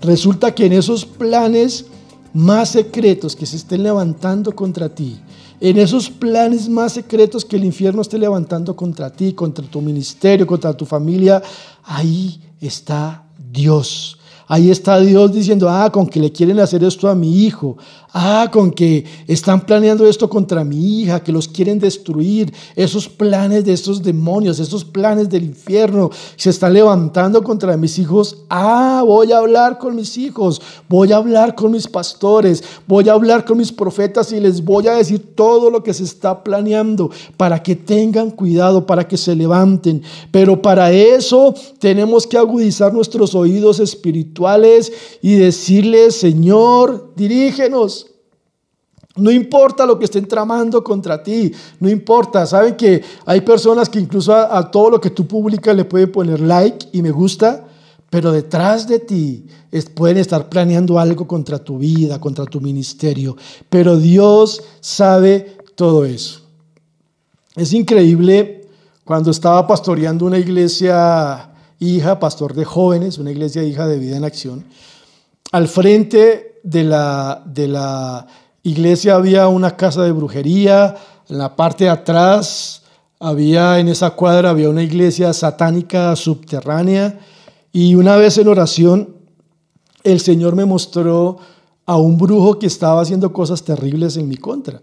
Resulta 0.00 0.52
que 0.52 0.66
en 0.66 0.72
esos 0.72 1.04
planes 1.04 1.84
más 2.32 2.70
secretos 2.70 3.34
que 3.34 3.46
se 3.46 3.56
estén 3.56 3.82
levantando 3.82 4.54
contra 4.54 4.88
ti, 4.88 5.20
en 5.60 5.78
esos 5.78 6.08
planes 6.08 6.68
más 6.68 6.92
secretos 6.92 7.44
que 7.44 7.56
el 7.56 7.64
infierno 7.64 8.00
esté 8.00 8.18
levantando 8.18 8.74
contra 8.74 9.10
ti, 9.10 9.34
contra 9.34 9.66
tu 9.66 9.80
ministerio, 9.82 10.46
contra 10.46 10.72
tu 10.72 10.86
familia, 10.86 11.42
ahí 11.84 12.40
está 12.60 13.26
Dios. 13.36 14.19
Ahí 14.52 14.68
está 14.68 14.98
Dios 14.98 15.32
diciendo, 15.32 15.68
ah, 15.70 15.92
con 15.92 16.08
que 16.08 16.18
le 16.18 16.32
quieren 16.32 16.58
hacer 16.58 16.82
esto 16.82 17.08
a 17.08 17.14
mi 17.14 17.44
hijo, 17.44 17.76
Ah, 18.12 18.48
con 18.50 18.72
que 18.72 19.04
están 19.28 19.60
planeando 19.60 20.04
esto 20.04 20.28
contra 20.28 20.64
mi 20.64 21.00
hija, 21.00 21.22
que 21.22 21.30
los 21.30 21.46
quieren 21.46 21.78
destruir. 21.78 22.52
Esos 22.74 23.08
planes 23.08 23.64
de 23.64 23.72
estos 23.72 24.02
demonios, 24.02 24.58
esos 24.58 24.84
planes 24.84 25.28
del 25.28 25.44
infierno 25.44 26.10
se 26.34 26.50
están 26.50 26.74
levantando 26.74 27.40
contra 27.44 27.76
mis 27.76 28.00
hijos. 28.00 28.38
Ah, 28.50 29.04
voy 29.06 29.30
a 29.30 29.38
hablar 29.38 29.78
con 29.78 29.94
mis 29.94 30.18
hijos, 30.18 30.60
voy 30.88 31.12
a 31.12 31.18
hablar 31.18 31.54
con 31.54 31.70
mis 31.70 31.86
pastores, 31.86 32.64
voy 32.88 33.08
a 33.08 33.12
hablar 33.12 33.44
con 33.44 33.58
mis 33.58 33.70
profetas 33.70 34.32
y 34.32 34.40
les 34.40 34.64
voy 34.64 34.88
a 34.88 34.94
decir 34.94 35.36
todo 35.36 35.70
lo 35.70 35.84
que 35.84 35.94
se 35.94 36.02
está 36.02 36.42
planeando 36.42 37.12
para 37.36 37.62
que 37.62 37.76
tengan 37.76 38.32
cuidado, 38.32 38.86
para 38.86 39.06
que 39.06 39.16
se 39.16 39.36
levanten. 39.36 40.02
Pero 40.32 40.60
para 40.60 40.90
eso 40.90 41.54
tenemos 41.78 42.26
que 42.26 42.36
agudizar 42.36 42.92
nuestros 42.92 43.36
oídos 43.36 43.78
espirituales 43.78 44.39
y 45.20 45.34
decirle, 45.34 46.10
Señor, 46.10 47.12
dirígenos. 47.16 48.06
No 49.16 49.30
importa 49.30 49.84
lo 49.84 49.98
que 49.98 50.04
estén 50.04 50.26
tramando 50.26 50.82
contra 50.82 51.22
ti, 51.22 51.52
no 51.80 51.90
importa. 51.90 52.46
Saben 52.46 52.76
que 52.76 53.02
hay 53.26 53.40
personas 53.40 53.88
que 53.88 53.98
incluso 53.98 54.34
a, 54.34 54.70
todo 54.70 54.90
lo 54.90 55.00
que 55.00 55.10
tú 55.10 55.26
publicas 55.26 55.76
le 55.76 55.84
pueden 55.84 56.12
poner 56.12 56.40
like 56.40 56.88
y 56.92 57.02
me 57.02 57.10
gusta, 57.10 57.66
pero 58.08 58.32
detrás 58.32 58.86
de 58.86 59.00
ti 59.00 59.46
pueden 59.94 60.16
estar 60.16 60.48
planeando 60.48 60.98
algo 60.98 61.26
contra 61.26 61.58
tu 61.58 61.78
vida, 61.78 62.20
contra 62.20 62.46
tu 62.46 62.60
ministerio, 62.60 63.36
pero 63.68 63.96
Dios 63.96 64.62
sabe 64.80 65.58
todo 65.74 66.04
eso. 66.04 66.40
Es 67.56 67.72
increíble 67.72 68.68
cuando 69.04 69.32
estaba 69.32 69.66
pastoreando 69.66 70.24
una 70.24 70.38
iglesia 70.38 71.50
hija, 71.80 72.20
pastor 72.20 72.54
de 72.54 72.64
jóvenes, 72.64 73.18
una 73.18 73.32
iglesia 73.32 73.64
hija 73.64 73.88
de 73.88 73.98
vida 73.98 74.16
en 74.16 74.24
acción, 74.24 74.64
al 75.50 75.66
frente 75.66 76.60
de 76.62 76.84
la, 76.84 77.42
de 77.44 77.66
la 77.66 78.26
iglesia 78.62 79.16
había 79.16 79.48
una 79.48 79.76
casa 79.76 80.02
de 80.04 80.12
brujería, 80.12 80.94
en 81.28 81.38
la 81.38 81.56
parte 81.56 81.84
de 81.84 81.90
atrás 81.90 82.82
había, 83.18 83.78
en 83.78 83.88
esa 83.88 84.10
cuadra 84.10 84.50
había 84.50 84.68
una 84.68 84.82
iglesia 84.82 85.32
satánica 85.32 86.14
subterránea 86.14 87.18
y 87.72 87.94
una 87.94 88.16
vez 88.16 88.38
en 88.38 88.48
oración 88.48 89.16
el 90.04 90.20
Señor 90.20 90.56
me 90.56 90.64
mostró 90.64 91.38
a 91.86 91.96
un 91.96 92.16
brujo 92.16 92.58
que 92.58 92.66
estaba 92.66 93.00
haciendo 93.00 93.32
cosas 93.32 93.64
terribles 93.64 94.16
en 94.16 94.28
mi 94.28 94.36
contra. 94.36 94.80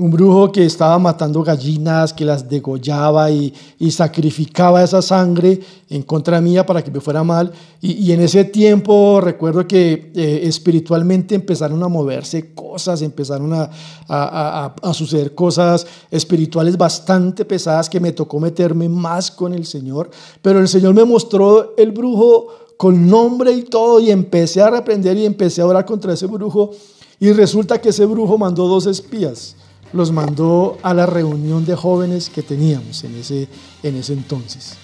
Un 0.00 0.12
brujo 0.12 0.52
que 0.52 0.64
estaba 0.64 0.96
matando 1.00 1.42
gallinas, 1.42 2.12
que 2.12 2.24
las 2.24 2.48
degollaba 2.48 3.32
y, 3.32 3.52
sacrificaba 3.90 4.84
esa 4.84 5.02
sangre 5.02 5.58
en 5.90 6.02
contra 6.02 6.40
mía 6.40 6.64
para 6.64 6.84
que 6.84 6.90
me 6.92 7.00
fuera 7.00 7.24
mal. 7.24 7.50
Y, 7.80 8.12
en 8.12 8.20
ese 8.20 8.44
tiempo 8.44 9.20
recuerdo 9.20 9.66
que 9.66 10.12
eh, 10.14 10.40
espiritualmente 10.44 11.34
empezaron 11.34 11.82
a 11.82 11.88
moverse 11.88 12.54
cosas, 12.54 13.02
empezaron 13.02 13.52
a, 13.52 13.70
a, 14.08 14.94
suceder 14.94 15.34
cosas 15.34 15.84
espirituales 16.12 16.78
bastante 16.78 17.44
pesadas 17.44 17.90
que 17.90 17.98
me 17.98 18.12
tocó 18.12 18.38
meterme 18.38 18.88
más 18.88 19.32
con 19.32 19.52
el 19.52 19.66
Señor. 19.66 20.10
Pero 20.40 20.60
el 20.60 20.68
Señor 20.68 20.94
me 20.94 21.04
mostró 21.04 21.74
el 21.76 21.90
brujo 21.90 22.46
con 22.76 23.10
nombre 23.10 23.50
y 23.50 23.64
todo 23.64 23.98
y 23.98 24.12
empecé 24.12 24.62
a 24.62 24.70
reprender 24.70 25.16
y 25.16 25.26
empecé 25.26 25.60
a 25.60 25.66
orar 25.66 25.84
contra 25.84 26.12
ese 26.12 26.26
brujo. 26.26 26.70
Y 27.18 27.32
resulta 27.32 27.80
que 27.80 27.88
ese 27.88 28.06
brujo 28.06 28.38
mandó 28.38 28.68
dos 28.68 28.86
espías 28.86 29.56
los 29.92 30.12
mandó 30.12 30.78
a 30.82 30.94
la 30.94 31.06
reunión 31.06 31.64
de 31.64 31.74
jóvenes 31.74 32.30
que 32.30 32.42
teníamos 32.42 33.04
en 33.04 33.16
ese, 33.16 33.48
en 33.82 33.96
ese 33.96 34.12
entonces. 34.12 34.76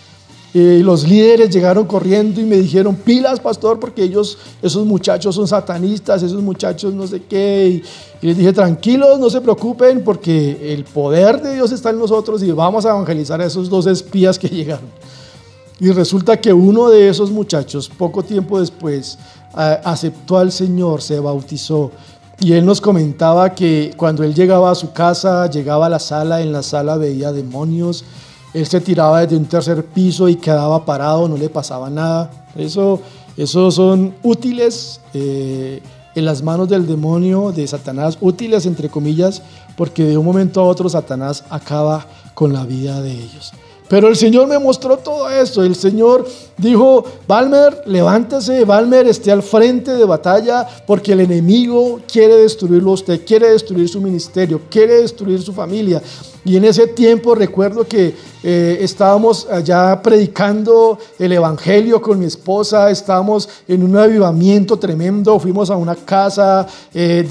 Y 0.54 0.84
los 0.84 1.02
líderes 1.08 1.50
llegaron 1.50 1.84
corriendo 1.84 2.40
y 2.40 2.44
me 2.44 2.56
dijeron, 2.56 2.94
pilas, 2.94 3.40
pastor, 3.40 3.80
porque 3.80 4.04
ellos, 4.04 4.38
esos 4.62 4.86
muchachos 4.86 5.34
son 5.34 5.48
satanistas, 5.48 6.22
esos 6.22 6.40
muchachos 6.40 6.94
no 6.94 7.08
sé 7.08 7.22
qué. 7.22 7.82
Y, 8.22 8.24
les 8.24 8.38
dije, 8.38 8.52
tranquilos, 8.52 9.18
no 9.18 9.28
se 9.28 9.40
preocupen, 9.40 10.04
porque 10.04 10.72
el 10.72 10.84
poder 10.84 11.42
de 11.42 11.54
Dios 11.54 11.72
está 11.72 11.90
en 11.90 11.98
nosotros 11.98 12.40
y 12.44 12.52
vamos 12.52 12.86
a 12.86 12.90
evangelizar 12.90 13.40
a 13.40 13.46
esos 13.46 13.68
dos 13.68 13.88
espías 13.88 14.38
que 14.38 14.48
llegaron. 14.48 14.88
Y 15.80 15.90
resulta 15.90 16.40
que 16.40 16.52
uno 16.52 16.88
de 16.88 17.08
esos 17.08 17.32
muchachos, 17.32 17.90
poco 17.98 18.22
tiempo 18.22 18.60
después, 18.60 19.18
aceptó 19.52 20.38
al 20.38 20.52
Señor, 20.52 21.02
se 21.02 21.18
bautizó 21.18 21.90
y 22.40 22.52
él 22.52 22.64
nos 22.64 22.80
comentaba 22.80 23.54
que 23.54 23.92
cuando 23.96 24.22
él 24.22 24.34
llegaba 24.34 24.70
a 24.70 24.74
su 24.74 24.92
casa, 24.92 25.48
llegaba 25.48 25.86
a 25.86 25.88
la 25.88 25.98
sala, 25.98 26.40
en 26.40 26.52
la 26.52 26.62
sala 26.62 26.96
veía 26.96 27.32
demonios, 27.32 28.04
él 28.52 28.66
se 28.66 28.80
tiraba 28.80 29.20
desde 29.20 29.36
un 29.36 29.46
tercer 29.46 29.84
piso 29.84 30.28
y 30.28 30.36
quedaba 30.36 30.84
parado, 30.84 31.28
no 31.28 31.36
le 31.36 31.48
pasaba 31.48 31.90
nada. 31.90 32.30
Eso, 32.56 33.00
eso 33.36 33.70
son 33.70 34.14
útiles 34.22 35.00
eh, 35.12 35.82
en 36.14 36.24
las 36.24 36.42
manos 36.42 36.68
del 36.68 36.86
demonio, 36.86 37.50
de 37.50 37.66
Satanás, 37.66 38.16
útiles 38.20 38.66
entre 38.66 38.88
comillas, 38.88 39.42
porque 39.76 40.04
de 40.04 40.16
un 40.16 40.24
momento 40.24 40.60
a 40.60 40.64
otro 40.64 40.88
Satanás 40.88 41.44
acaba 41.50 42.06
con 42.34 42.52
la 42.52 42.64
vida 42.64 43.02
de 43.02 43.12
ellos. 43.12 43.52
Pero 43.88 44.08
el 44.08 44.16
Señor 44.16 44.46
me 44.48 44.58
mostró 44.58 44.96
todo 44.96 45.28
esto. 45.28 45.62
El 45.62 45.74
Señor 45.74 46.26
dijo, 46.56 47.04
Valmer, 47.26 47.82
levántese, 47.86 48.64
Valmer, 48.64 49.06
esté 49.06 49.32
al 49.32 49.42
frente 49.42 49.92
de 49.92 50.04
batalla 50.04 50.66
porque 50.86 51.12
el 51.12 51.20
enemigo 51.20 52.00
quiere 52.10 52.36
destruirlo 52.36 52.92
a 52.92 52.94
usted, 52.94 53.24
quiere 53.24 53.50
destruir 53.50 53.88
su 53.88 54.00
ministerio, 54.00 54.60
quiere 54.70 55.00
destruir 55.00 55.40
su 55.42 55.52
familia. 55.52 56.02
Y 56.44 56.56
en 56.56 56.64
ese 56.64 56.86
tiempo 56.88 57.34
recuerdo 57.34 57.84
que 57.84 58.14
eh, 58.42 58.78
estábamos 58.80 59.48
allá 59.50 60.02
predicando 60.02 60.98
el 61.18 61.32
Evangelio 61.32 62.02
con 62.02 62.18
mi 62.18 62.26
esposa, 62.26 62.90
estábamos 62.90 63.48
en 63.66 63.82
un 63.82 63.96
avivamiento 63.96 64.78
tremendo, 64.78 65.40
fuimos 65.40 65.70
a 65.70 65.76
una 65.76 65.94
casa 65.94 66.66
eh, 66.92 67.24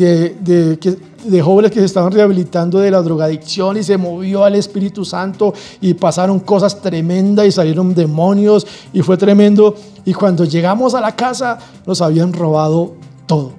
de, 0.43 0.77
de 1.23 1.41
jóvenes 1.41 1.71
que 1.71 1.79
se 1.79 1.85
estaban 1.85 2.11
rehabilitando 2.11 2.79
de 2.79 2.91
la 2.91 3.01
drogadicción 3.01 3.77
y 3.77 3.83
se 3.83 3.97
movió 3.97 4.43
al 4.43 4.55
Espíritu 4.55 5.05
Santo 5.05 5.53
y 5.81 5.93
pasaron 5.93 6.39
cosas 6.39 6.81
tremendas 6.81 7.45
y 7.45 7.51
salieron 7.51 7.93
demonios 7.93 8.65
y 8.91 9.01
fue 9.13 9.17
tremendo. 9.17 9.75
Y 10.05 10.13
cuando 10.13 10.43
llegamos 10.43 10.95
a 10.95 11.01
la 11.01 11.15
casa 11.15 11.59
nos 11.85 12.01
habían 12.01 12.33
robado 12.33 12.95
todo. 13.27 13.51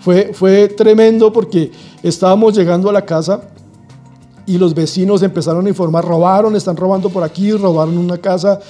Fue, 0.00 0.32
fue 0.32 0.68
tremendo 0.68 1.30
porque 1.32 1.70
estábamos 2.02 2.56
llegando 2.56 2.88
a 2.88 2.92
la 2.92 3.04
casa 3.04 3.42
y 4.46 4.56
los 4.56 4.72
vecinos 4.74 5.22
empezaron 5.22 5.66
a 5.66 5.68
informar, 5.68 6.04
robaron, 6.04 6.56
están 6.56 6.76
robando 6.76 7.10
por 7.10 7.22
aquí, 7.22 7.52
robaron 7.52 7.98
una 7.98 8.16
casa. 8.16 8.60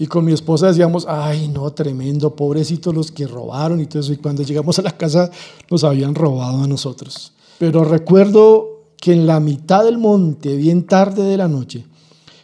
Y 0.00 0.06
con 0.06 0.24
mi 0.24 0.32
esposa 0.32 0.68
decíamos, 0.68 1.06
ay, 1.08 1.48
no, 1.48 1.70
tremendo, 1.72 2.34
pobrecitos 2.34 2.94
los 2.94 3.12
que 3.12 3.26
robaron 3.26 3.80
y 3.80 3.86
todo 3.86 4.00
eso. 4.00 4.12
Y 4.12 4.16
cuando 4.16 4.42
llegamos 4.42 4.78
a 4.80 4.82
la 4.82 4.96
casa 4.96 5.30
nos 5.70 5.84
habían 5.84 6.14
robado 6.14 6.64
a 6.64 6.66
nosotros. 6.66 7.32
Pero 7.58 7.84
recuerdo 7.84 8.82
que 8.96 9.12
en 9.12 9.28
la 9.28 9.38
mitad 9.38 9.84
del 9.84 9.98
monte, 9.98 10.56
bien 10.56 10.86
tarde 10.86 11.22
de 11.22 11.36
la 11.36 11.46
noche, 11.46 11.84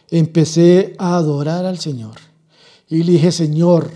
empecé 0.09 0.95
a 0.97 1.17
adorar 1.17 1.65
al 1.65 1.79
Señor. 1.79 2.24
Y 2.87 3.03
le 3.03 3.13
dije, 3.13 3.31
Señor, 3.31 3.89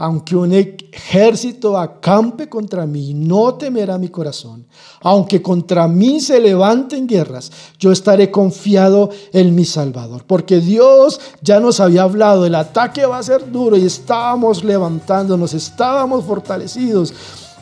aunque 0.00 0.36
un 0.36 0.52
ejército 0.52 1.76
acampe 1.76 2.48
contra 2.48 2.86
mí, 2.86 3.14
no 3.14 3.54
temerá 3.54 3.98
mi 3.98 4.08
corazón. 4.08 4.64
Aunque 5.00 5.42
contra 5.42 5.88
mí 5.88 6.20
se 6.20 6.38
levanten 6.38 7.08
guerras, 7.08 7.50
yo 7.80 7.90
estaré 7.90 8.30
confiado 8.30 9.10
en 9.32 9.56
mi 9.56 9.64
Salvador. 9.64 10.24
Porque 10.24 10.60
Dios 10.60 11.20
ya 11.42 11.58
nos 11.58 11.80
había 11.80 12.02
hablado, 12.02 12.46
el 12.46 12.54
ataque 12.54 13.06
va 13.06 13.18
a 13.18 13.22
ser 13.24 13.50
duro 13.50 13.76
y 13.76 13.86
estábamos 13.86 14.62
levantándonos, 14.62 15.52
estábamos 15.52 16.24
fortalecidos. 16.24 17.12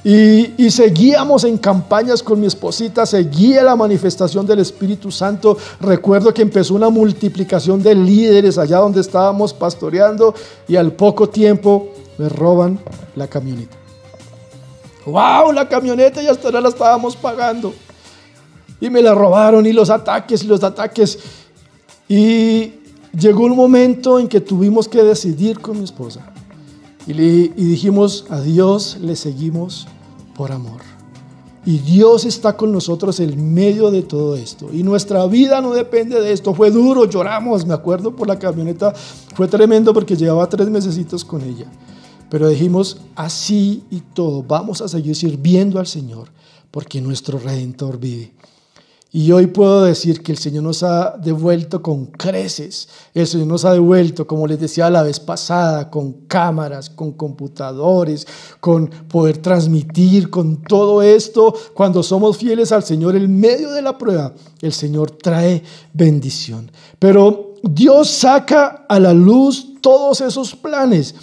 Y, 0.09 0.71
seguíamos 0.71 1.43
en 1.43 1.59
campañas 1.59 2.23
con 2.23 2.39
mi 2.39 2.47
esposita, 2.47 3.05
seguía 3.05 3.65
la 3.65 3.75
manifestación 3.75 4.47
del 4.47 4.61
Espíritu 4.61 5.11
Santo. 5.11 5.59
Recuerdo 5.81 6.33
que 6.33 6.43
empezó 6.43 6.77
una 6.77 6.91
multiplicación 6.91 7.83
de 7.83 7.93
líderes 7.97 8.57
allá 8.57 8.79
donde 8.79 9.01
estábamos 9.01 9.53
pastoreando 9.53 10.33
y 10.69 10.77
al 10.77 10.93
poco 10.93 11.29
tiempo 11.29 11.89
me 12.19 12.29
roban 12.29 12.79
la 13.17 13.27
camioneta. 13.27 13.77
¡Wow! 15.07 15.51
La 15.51 15.69
camioneta 15.69 16.23
y 16.23 16.29
hasta 16.29 16.47
ahora 16.47 16.61
la 16.61 16.69
estábamos 16.69 17.17
pagando. 17.17 17.75
Y 18.81 18.89
me 18.91 19.03
la 19.03 19.13
robaron 19.13 19.67
y 19.67 19.73
los 19.73 19.91
ataques 19.91 20.45
y 20.45 20.47
los 20.47 20.63
ataques. 20.63 21.19
Y 22.09 22.75
llegó 23.13 23.43
un 23.43 23.57
momento 23.57 24.21
en 24.21 24.29
que 24.29 24.41
tuvimos 24.41 24.87
que 24.87 25.03
decidir 25.03 25.59
con 25.59 25.79
mi 25.79 25.85
esposa. 25.85 26.33
Y, 27.09 27.13
y 27.13 27.65
dijimos, 27.65 28.25
a 28.31 28.41
Dios 28.41 28.99
le 29.01 29.17
seguimos 29.17 29.89
por 30.37 30.53
amor. 30.53 30.81
Y 31.65 31.79
Dios 31.79 32.25
está 32.25 32.57
con 32.57 32.71
nosotros 32.71 33.19
en 33.19 33.53
medio 33.53 33.91
de 33.91 34.03
todo 34.03 34.37
esto. 34.37 34.69
Y 34.73 34.85
nuestra 34.85 35.27
vida 35.27 35.61
no 35.61 35.73
depende 35.73 36.21
de 36.21 36.33
esto. 36.33 36.55
Fue 36.55 36.71
duro, 36.71 37.07
lloramos, 37.07 37.67
me 37.67 37.75
acuerdo 37.75 38.15
por 38.15 38.29
la 38.29 38.39
camioneta. 38.39 38.93
Fue 39.35 39.49
tremendo 39.49 39.93
porque 39.93 40.15
llevaba 40.15 40.49
tres 40.49 40.71
mesecitos 40.71 41.25
con 41.25 41.43
ella. 41.43 41.67
Pero 42.31 42.49
dijimos, 42.49 42.99
así 43.17 43.83
y 43.91 44.01
todo, 44.01 44.45
vamos 44.45 44.81
a 44.81 44.89
seguir 44.89 45.17
sirviendo 45.17 45.81
al 45.81 45.89
Señor 45.89 46.29
porque 46.71 47.01
nuestro 47.01 47.39
Redentor 47.39 47.99
vive. 47.99 48.33
Y 49.17 49.33
hoy 49.33 49.47
puedo 49.47 49.85
decir 49.85 50.23
que 50.23 50.31
el 50.31 50.37
Señor 50.37 50.65
nos 50.65 50.83
ha 50.83 51.17
devuelto 51.17 51.81
con 51.81 52.05
creces. 52.05 52.87
El 53.15 53.27
Señor 53.27 53.47
nos 53.47 53.65
ha 53.65 53.73
devuelto, 53.73 54.27
como 54.27 54.47
les 54.47 54.61
decía 54.61 54.91
la 54.91 55.03
vez 55.03 55.21
pasada, 55.21 55.89
con 55.89 56.27
cámaras, 56.27 56.91
con 56.91 57.13
computadores, 57.13 58.27
con 58.61 58.89
poder 59.09 59.39
transmitir, 59.39 60.29
con 60.29 60.61
todo 60.61 61.01
esto. 61.01 61.55
Cuando 61.73 62.03
somos 62.03 62.37
fieles 62.37 62.73
al 62.73 62.85
Señor 62.85 63.17
en 63.17 63.41
medio 63.41 63.71
de 63.71 63.81
la 63.81 63.97
prueba, 63.97 64.35
el 64.61 64.75
Señor 64.75 65.13
trae 65.13 65.63
bendición. 65.95 66.71
Pero 66.99 67.55
Dios 67.63 68.11
saca 68.11 68.85
a 68.87 69.01
la 69.01 69.15
luz 69.15 69.81
todos 69.81 70.21
esos 70.21 70.55
planes. 70.55 71.15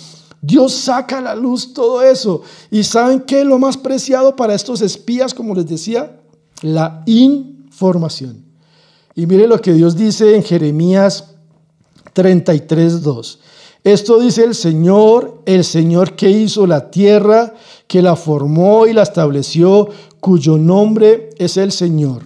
Dios 0.41 0.73
saca 0.73 1.19
a 1.19 1.21
la 1.21 1.35
luz 1.35 1.75
todo 1.75 2.01
eso. 2.01 2.41
¿Y 2.71 2.85
saben 2.85 3.21
qué 3.21 3.45
lo 3.45 3.59
más 3.59 3.77
preciado 3.77 4.35
para 4.35 4.55
estos 4.55 4.81
espías, 4.81 5.31
como 5.31 5.53
les 5.53 5.67
decía? 5.67 6.19
La 6.63 7.03
in 7.05 7.52
formación. 7.83 8.45
Y 9.13 9.25
mire 9.25 9.45
lo 9.45 9.59
que 9.59 9.73
Dios 9.73 9.97
dice 9.97 10.37
en 10.37 10.43
Jeremías 10.43 11.35
33.2. 12.15 13.39
Esto 13.83 14.21
dice 14.21 14.45
el 14.45 14.55
Señor, 14.55 15.41
el 15.45 15.65
Señor 15.65 16.15
que 16.15 16.29
hizo 16.29 16.65
la 16.65 16.89
tierra, 16.89 17.53
que 17.85 18.01
la 18.01 18.15
formó 18.15 18.87
y 18.87 18.93
la 18.93 19.03
estableció, 19.03 19.89
cuyo 20.21 20.57
nombre 20.57 21.31
es 21.37 21.57
el 21.57 21.73
Señor. 21.73 22.23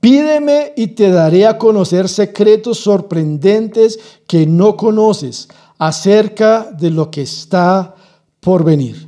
Pídeme 0.00 0.72
y 0.74 0.86
te 0.86 1.10
daré 1.10 1.46
a 1.46 1.58
conocer 1.58 2.08
secretos 2.08 2.78
sorprendentes 2.78 3.98
que 4.26 4.46
no 4.46 4.74
conoces 4.74 5.48
acerca 5.76 6.70
de 6.70 6.88
lo 6.88 7.10
que 7.10 7.20
está 7.20 7.94
por 8.40 8.64
venir. 8.64 9.07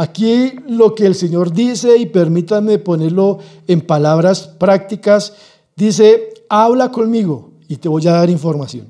Aquí 0.00 0.54
lo 0.66 0.94
que 0.94 1.04
el 1.04 1.14
Señor 1.14 1.52
dice, 1.52 1.98
y 1.98 2.06
permítanme 2.06 2.78
ponerlo 2.78 3.38
en 3.66 3.82
palabras 3.82 4.46
prácticas, 4.46 5.34
dice, 5.76 6.32
habla 6.48 6.90
conmigo 6.90 7.50
y 7.68 7.76
te 7.76 7.86
voy 7.86 8.08
a 8.08 8.12
dar 8.12 8.30
información. 8.30 8.86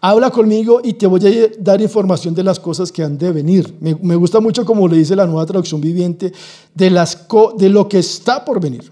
Habla 0.00 0.30
conmigo 0.30 0.80
y 0.82 0.94
te 0.94 1.06
voy 1.06 1.24
a 1.24 1.48
dar 1.60 1.80
información 1.80 2.34
de 2.34 2.42
las 2.42 2.58
cosas 2.58 2.90
que 2.90 3.04
han 3.04 3.18
de 3.18 3.30
venir. 3.30 3.72
Me, 3.78 4.16
gusta 4.16 4.40
mucho 4.40 4.64
como 4.64 4.88
le 4.88 4.96
dice 4.96 5.14
la 5.14 5.26
nueva 5.26 5.46
traducción 5.46 5.80
viviente, 5.80 6.32
de, 6.74 6.90
las 6.90 7.28
de 7.56 7.68
lo 7.68 7.88
que 7.88 8.00
está 8.00 8.44
por 8.44 8.60
venir. 8.60 8.90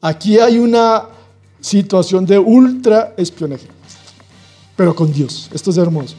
Aquí 0.00 0.38
hay 0.38 0.58
una 0.58 1.08
situación 1.60 2.24
de 2.24 2.38
ultra 2.38 3.12
espionaje, 3.18 3.66
pero 4.76 4.94
con 4.94 5.12
Dios. 5.12 5.50
Esto 5.52 5.68
es 5.68 5.76
hermoso. 5.76 6.14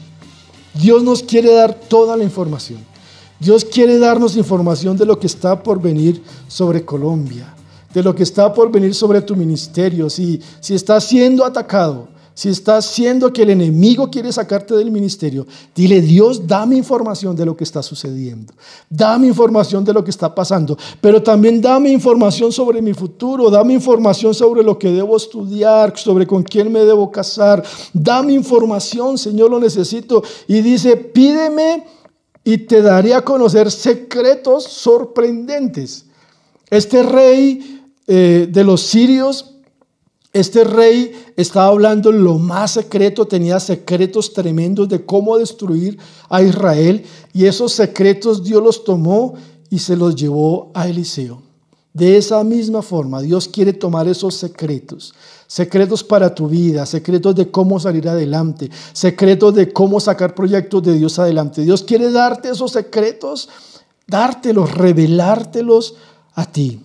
Dios 0.72 1.02
nos 1.02 1.20
quiere 1.20 1.52
dar 1.52 1.74
toda 1.74 2.16
la 2.16 2.22
información. 2.22 2.93
Dios 3.40 3.64
quiere 3.64 3.98
darnos 3.98 4.36
información 4.36 4.96
de 4.96 5.06
lo 5.06 5.18
que 5.18 5.26
está 5.26 5.62
por 5.62 5.80
venir 5.80 6.22
sobre 6.48 6.84
Colombia, 6.84 7.54
de 7.92 8.02
lo 8.02 8.14
que 8.14 8.22
está 8.22 8.52
por 8.52 8.70
venir 8.70 8.94
sobre 8.94 9.20
tu 9.20 9.36
ministerio. 9.36 10.08
Si, 10.08 10.40
si 10.60 10.74
estás 10.74 11.04
siendo 11.04 11.44
atacado, 11.44 12.08
si 12.36 12.48
estás 12.48 12.86
siendo 12.86 13.32
que 13.32 13.42
el 13.42 13.50
enemigo 13.50 14.10
quiere 14.10 14.32
sacarte 14.32 14.74
del 14.74 14.90
ministerio, 14.90 15.46
dile, 15.72 16.00
Dios, 16.00 16.48
dame 16.48 16.74
información 16.74 17.36
de 17.36 17.46
lo 17.46 17.56
que 17.56 17.62
está 17.62 17.80
sucediendo. 17.80 18.52
Dame 18.90 19.28
información 19.28 19.84
de 19.84 19.92
lo 19.92 20.02
que 20.02 20.10
está 20.10 20.34
pasando. 20.34 20.76
Pero 21.00 21.22
también 21.22 21.60
dame 21.60 21.92
información 21.92 22.50
sobre 22.50 22.82
mi 22.82 22.92
futuro. 22.92 23.50
Dame 23.50 23.74
información 23.74 24.34
sobre 24.34 24.64
lo 24.64 24.76
que 24.76 24.90
debo 24.90 25.16
estudiar, 25.16 25.96
sobre 25.96 26.26
con 26.26 26.42
quién 26.42 26.72
me 26.72 26.80
debo 26.80 27.08
casar. 27.12 27.62
Dame 27.92 28.32
información, 28.32 29.16
Señor, 29.16 29.52
lo 29.52 29.60
necesito. 29.60 30.24
Y 30.48 30.60
dice, 30.60 30.96
pídeme 30.96 31.84
y 32.44 32.58
te 32.58 32.82
daré 32.82 33.14
a 33.14 33.22
conocer 33.22 33.70
secretos 33.70 34.64
sorprendentes. 34.64 36.04
Este 36.70 37.02
rey 37.02 37.82
eh, 38.06 38.46
de 38.50 38.64
los 38.64 38.82
sirios, 38.82 39.54
este 40.32 40.64
rey 40.64 41.12
estaba 41.36 41.68
hablando 41.68 42.12
lo 42.12 42.38
más 42.38 42.72
secreto, 42.72 43.26
tenía 43.26 43.58
secretos 43.60 44.32
tremendos 44.32 44.88
de 44.88 45.04
cómo 45.04 45.38
destruir 45.38 45.98
a 46.28 46.42
Israel 46.42 47.04
y 47.32 47.46
esos 47.46 47.72
secretos 47.72 48.44
Dios 48.44 48.62
los 48.62 48.84
tomó 48.84 49.34
y 49.70 49.78
se 49.78 49.96
los 49.96 50.14
llevó 50.14 50.70
a 50.74 50.88
Eliseo. 50.88 51.53
De 51.94 52.16
esa 52.16 52.42
misma 52.42 52.82
forma, 52.82 53.22
Dios 53.22 53.46
quiere 53.46 53.72
tomar 53.72 54.08
esos 54.08 54.34
secretos, 54.34 55.14
secretos 55.46 56.02
para 56.02 56.34
tu 56.34 56.48
vida, 56.48 56.84
secretos 56.86 57.36
de 57.36 57.52
cómo 57.52 57.78
salir 57.78 58.08
adelante, 58.08 58.68
secretos 58.92 59.54
de 59.54 59.72
cómo 59.72 60.00
sacar 60.00 60.34
proyectos 60.34 60.82
de 60.82 60.94
Dios 60.98 61.20
adelante. 61.20 61.62
Dios 61.62 61.84
quiere 61.84 62.10
darte 62.10 62.48
esos 62.48 62.72
secretos, 62.72 63.48
dártelos, 64.08 64.74
revelártelos 64.74 65.94
a 66.34 66.50
ti. 66.50 66.80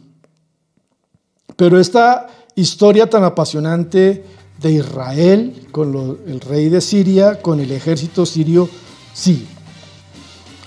Pero 1.55 1.79
esta 1.79 2.27
historia 2.53 3.09
tan 3.09 3.23
apasionante 3.23 4.23
de 4.61 4.71
Israel 4.71 5.69
con 5.71 6.19
el 6.27 6.39
rey 6.39 6.69
de 6.69 6.81
Siria, 6.81 7.41
con 7.41 7.59
el 7.59 7.71
ejército 7.71 8.27
sirio, 8.27 8.69
sí, 9.11 9.47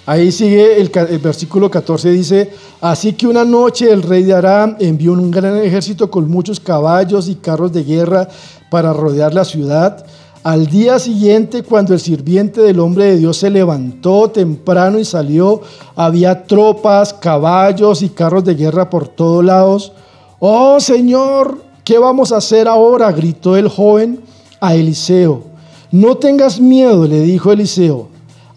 Ahí 0.05 0.33
sigue 0.33 0.81
el, 0.81 0.89
versículo 1.21 1.71
14, 1.71 2.11
dice, 2.11 2.51
así 2.81 3.13
que 3.13 3.29
una 3.29 3.45
noche 3.45 3.89
el 3.89 4.03
rey 4.03 4.25
de 4.25 4.35
Aram 4.35 4.75
envió 4.81 5.13
un 5.13 5.31
gran 5.31 5.57
ejército 5.59 6.11
con 6.11 6.29
muchos 6.29 6.59
caballos 6.59 7.29
y 7.29 7.37
carros 7.37 7.73
de 7.73 7.85
guerra 7.85 8.29
para 8.69 8.93
rodear 8.93 9.33
la 9.33 9.45
ciudad. 9.45 10.05
Al 10.43 10.67
día 10.67 10.99
siguiente, 10.99 11.63
cuando 11.63 11.95
el 11.95 12.01
sirviente 12.01 12.61
del 12.63 12.81
hombre 12.81 13.05
de 13.05 13.19
Dios 13.19 13.37
se 13.37 13.49
levantó 13.49 14.29
temprano 14.29 14.99
y 14.99 15.05
salió, 15.05 15.61
había 15.95 16.47
tropas, 16.47 17.15
caballos 17.15 18.03
y 18.03 18.09
carros 18.09 18.43
de 18.43 18.57
guerra 18.57 18.91
por 18.91 19.07
todos 19.07 19.45
lados. 19.45 19.93
Oh 20.41 20.81
Señor, 20.81 21.63
¿qué 21.85 21.99
vamos 21.99 22.33
a 22.33 22.39
hacer 22.39 22.67
ahora? 22.67 23.13
gritó 23.13 23.57
el 23.57 23.69
joven 23.69 24.19
a 24.61 24.75
Eliseo. 24.75 25.45
No 25.93 26.17
tengas 26.17 26.59
miedo, 26.59 27.07
le 27.07 27.21
dijo 27.21 27.53
Eliseo 27.53 28.12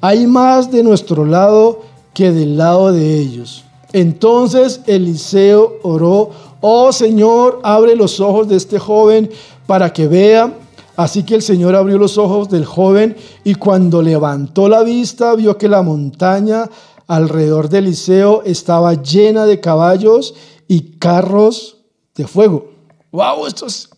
hay 0.07 0.27
más 0.27 0.69
de 0.69 0.83
nuestro 0.83 1.25
lado 1.25 1.81
que 2.13 2.31
del 2.31 2.57
lado 2.57 2.91
de 2.91 3.17
ellos. 3.17 3.63
Entonces 3.91 4.81
Eliseo 4.85 5.79
oró, 5.81 6.29
oh 6.61 6.91
Señor, 6.91 7.59
abre 7.63 7.95
los 7.95 8.19
ojos 8.19 8.47
de 8.47 8.55
este 8.55 8.77
joven 8.77 9.31
para 9.65 9.91
que 9.91 10.07
vea. 10.07 10.53
Así 10.95 11.23
que 11.23 11.33
el 11.33 11.41
Señor 11.41 11.75
abrió 11.75 11.97
los 11.97 12.19
ojos 12.19 12.49
del 12.49 12.65
joven 12.65 13.17
y 13.43 13.55
cuando 13.55 14.03
levantó 14.03 14.69
la 14.69 14.83
vista 14.83 15.33
vio 15.33 15.57
que 15.57 15.67
la 15.67 15.81
montaña 15.81 16.69
alrededor 17.07 17.67
de 17.67 17.79
Eliseo 17.79 18.43
estaba 18.43 18.93
llena 18.93 19.47
de 19.47 19.59
caballos 19.59 20.35
y 20.67 20.97
carros 20.99 21.77
de 22.13 22.27
fuego. 22.27 22.69
¡Wow! 23.11 23.47
Esto 23.47 23.65
es 23.65 23.89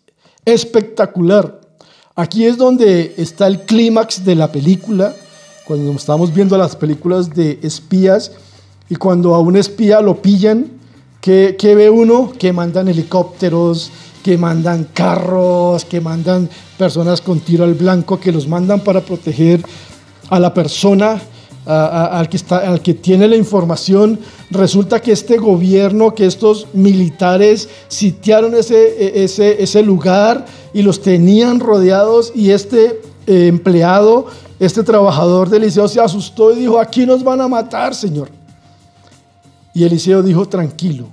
espectacular. 0.45 1.59
Aquí 2.15 2.45
es 2.45 2.57
donde 2.57 3.13
está 3.17 3.45
el 3.47 3.61
clímax 3.65 4.23
de 4.23 4.35
la 4.35 4.49
película 4.49 5.13
cuando 5.67 5.91
estamos 5.91 6.33
viendo 6.33 6.57
las 6.57 6.77
películas 6.77 7.35
de 7.35 7.59
espías 7.61 8.31
y 8.89 8.95
cuando 8.95 9.35
a 9.35 9.41
un 9.41 9.57
espía 9.57 9.99
lo 9.99 10.21
pillan, 10.21 10.67
¿qué, 11.19 11.57
ve 11.59 11.89
uno? 11.89 12.31
Que 12.39 12.53
mandan 12.53 12.87
helicópteros, 12.87 13.91
que 14.23 14.37
mandan 14.37 14.87
carros, 14.93 15.83
que 15.83 15.99
mandan 15.99 16.49
personas 16.77 17.19
con 17.19 17.41
tiro 17.41 17.65
al 17.65 17.73
blanco, 17.73 18.17
que 18.17 18.31
los 18.31 18.47
mandan 18.47 18.79
para 18.79 19.01
proteger 19.01 19.61
a 20.29 20.39
la 20.39 20.53
persona 20.53 21.21
al, 21.65 22.29
que 22.81 22.93
tiene 22.93 23.27
la 23.27 23.35
información. 23.35 24.21
Resulta 24.49 25.01
que 25.01 25.11
este 25.11 25.35
gobierno, 25.37 26.15
que 26.15 26.27
estos 26.27 26.67
militares 26.71 27.67
sitiaron 27.89 28.55
ese, 28.55 29.21
ese 29.25 29.83
lugar 29.83 30.45
y 30.73 30.81
los 30.81 31.01
tenían 31.01 31.59
rodeados 31.59 32.31
y 32.33 32.51
este 32.51 33.01
eh, 33.27 33.47
empleado 33.47 34.27
este 34.59 34.83
trabajador 34.83 35.49
de 35.49 35.57
Eliseo 35.57 35.87
se 35.87 35.99
asustó 35.99 36.51
y 36.51 36.59
dijo, 36.59 36.79
aquí 36.79 37.05
nos 37.05 37.23
van 37.23 37.41
a 37.41 37.47
matar, 37.47 37.93
Señor. 37.93 38.29
Y 39.73 39.83
Eliseo 39.83 40.23
dijo, 40.23 40.47
tranquilo, 40.47 41.07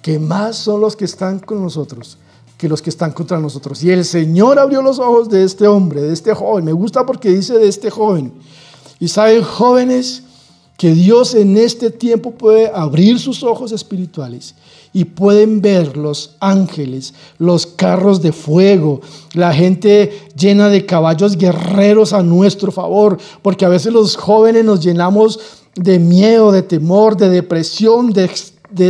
que 0.00 0.18
más 0.18 0.56
son 0.56 0.80
los 0.80 0.96
que 0.96 1.04
están 1.04 1.38
con 1.38 1.62
nosotros 1.62 2.18
que 2.60 2.68
los 2.68 2.82
que 2.82 2.90
están 2.90 3.12
contra 3.12 3.40
nosotros. 3.40 3.82
Y 3.82 3.90
el 3.90 4.04
Señor 4.04 4.58
abrió 4.58 4.82
los 4.82 4.98
ojos 4.98 5.30
de 5.30 5.44
este 5.44 5.66
hombre, 5.66 6.02
de 6.02 6.12
este 6.12 6.34
joven. 6.34 6.66
Me 6.66 6.72
gusta 6.72 7.06
porque 7.06 7.30
dice 7.30 7.54
de 7.54 7.66
este 7.66 7.88
joven. 7.88 8.34
Y 8.98 9.08
saben, 9.08 9.42
jóvenes, 9.42 10.24
que 10.76 10.92
Dios 10.92 11.34
en 11.34 11.56
este 11.56 11.90
tiempo 11.90 12.32
puede 12.32 12.70
abrir 12.74 13.18
sus 13.18 13.42
ojos 13.42 13.72
espirituales 13.72 14.54
y 14.92 15.04
pueden 15.04 15.60
ver 15.60 15.96
los 15.96 16.36
ángeles, 16.40 17.14
los 17.38 17.66
carros 17.66 18.22
de 18.22 18.32
fuego, 18.32 19.00
la 19.34 19.52
gente 19.52 20.28
llena 20.36 20.68
de 20.68 20.84
caballos 20.84 21.36
guerreros 21.36 22.12
a 22.12 22.22
nuestro 22.22 22.72
favor, 22.72 23.18
porque 23.42 23.64
a 23.64 23.68
veces 23.68 23.92
los 23.92 24.16
jóvenes 24.16 24.64
nos 24.64 24.80
llenamos 24.80 25.38
de 25.76 25.98
miedo, 25.98 26.50
de 26.50 26.62
temor, 26.62 27.16
de 27.16 27.28
depresión, 27.30 28.12
de, 28.12 28.28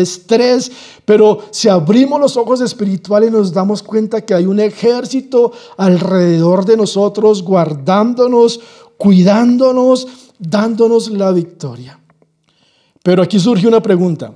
estrés, 0.00 0.70
pero 1.04 1.40
si 1.50 1.68
abrimos 1.68 2.20
los 2.20 2.36
ojos 2.36 2.60
espirituales 2.60 3.30
nos 3.30 3.52
damos 3.52 3.82
cuenta 3.82 4.20
que 4.22 4.34
hay 4.34 4.46
un 4.46 4.60
ejército 4.60 5.52
alrededor 5.76 6.64
de 6.64 6.76
nosotros, 6.76 7.42
guardándonos, 7.42 8.60
cuidándonos, 8.96 10.06
dándonos 10.38 11.10
la 11.10 11.32
victoria. 11.32 11.98
Pero 13.02 13.22
aquí 13.22 13.38
surge 13.38 13.66
una 13.66 13.82
pregunta. 13.82 14.32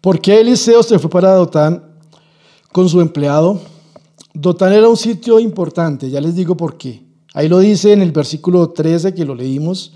¿Por 0.00 0.18
qué 0.18 0.40
Eliseo 0.40 0.82
se 0.82 0.98
fue 0.98 1.10
para 1.10 1.34
Dotán 1.34 1.84
con 2.72 2.88
su 2.88 3.02
empleado? 3.02 3.60
Dotán 4.32 4.72
era 4.72 4.88
un 4.88 4.96
sitio 4.96 5.38
importante, 5.38 6.08
ya 6.08 6.22
les 6.22 6.34
digo 6.34 6.56
por 6.56 6.78
qué. 6.78 7.02
Ahí 7.34 7.50
lo 7.50 7.58
dice 7.58 7.92
en 7.92 8.00
el 8.00 8.10
versículo 8.10 8.70
13 8.70 9.12
que 9.12 9.26
lo 9.26 9.34
leímos. 9.34 9.92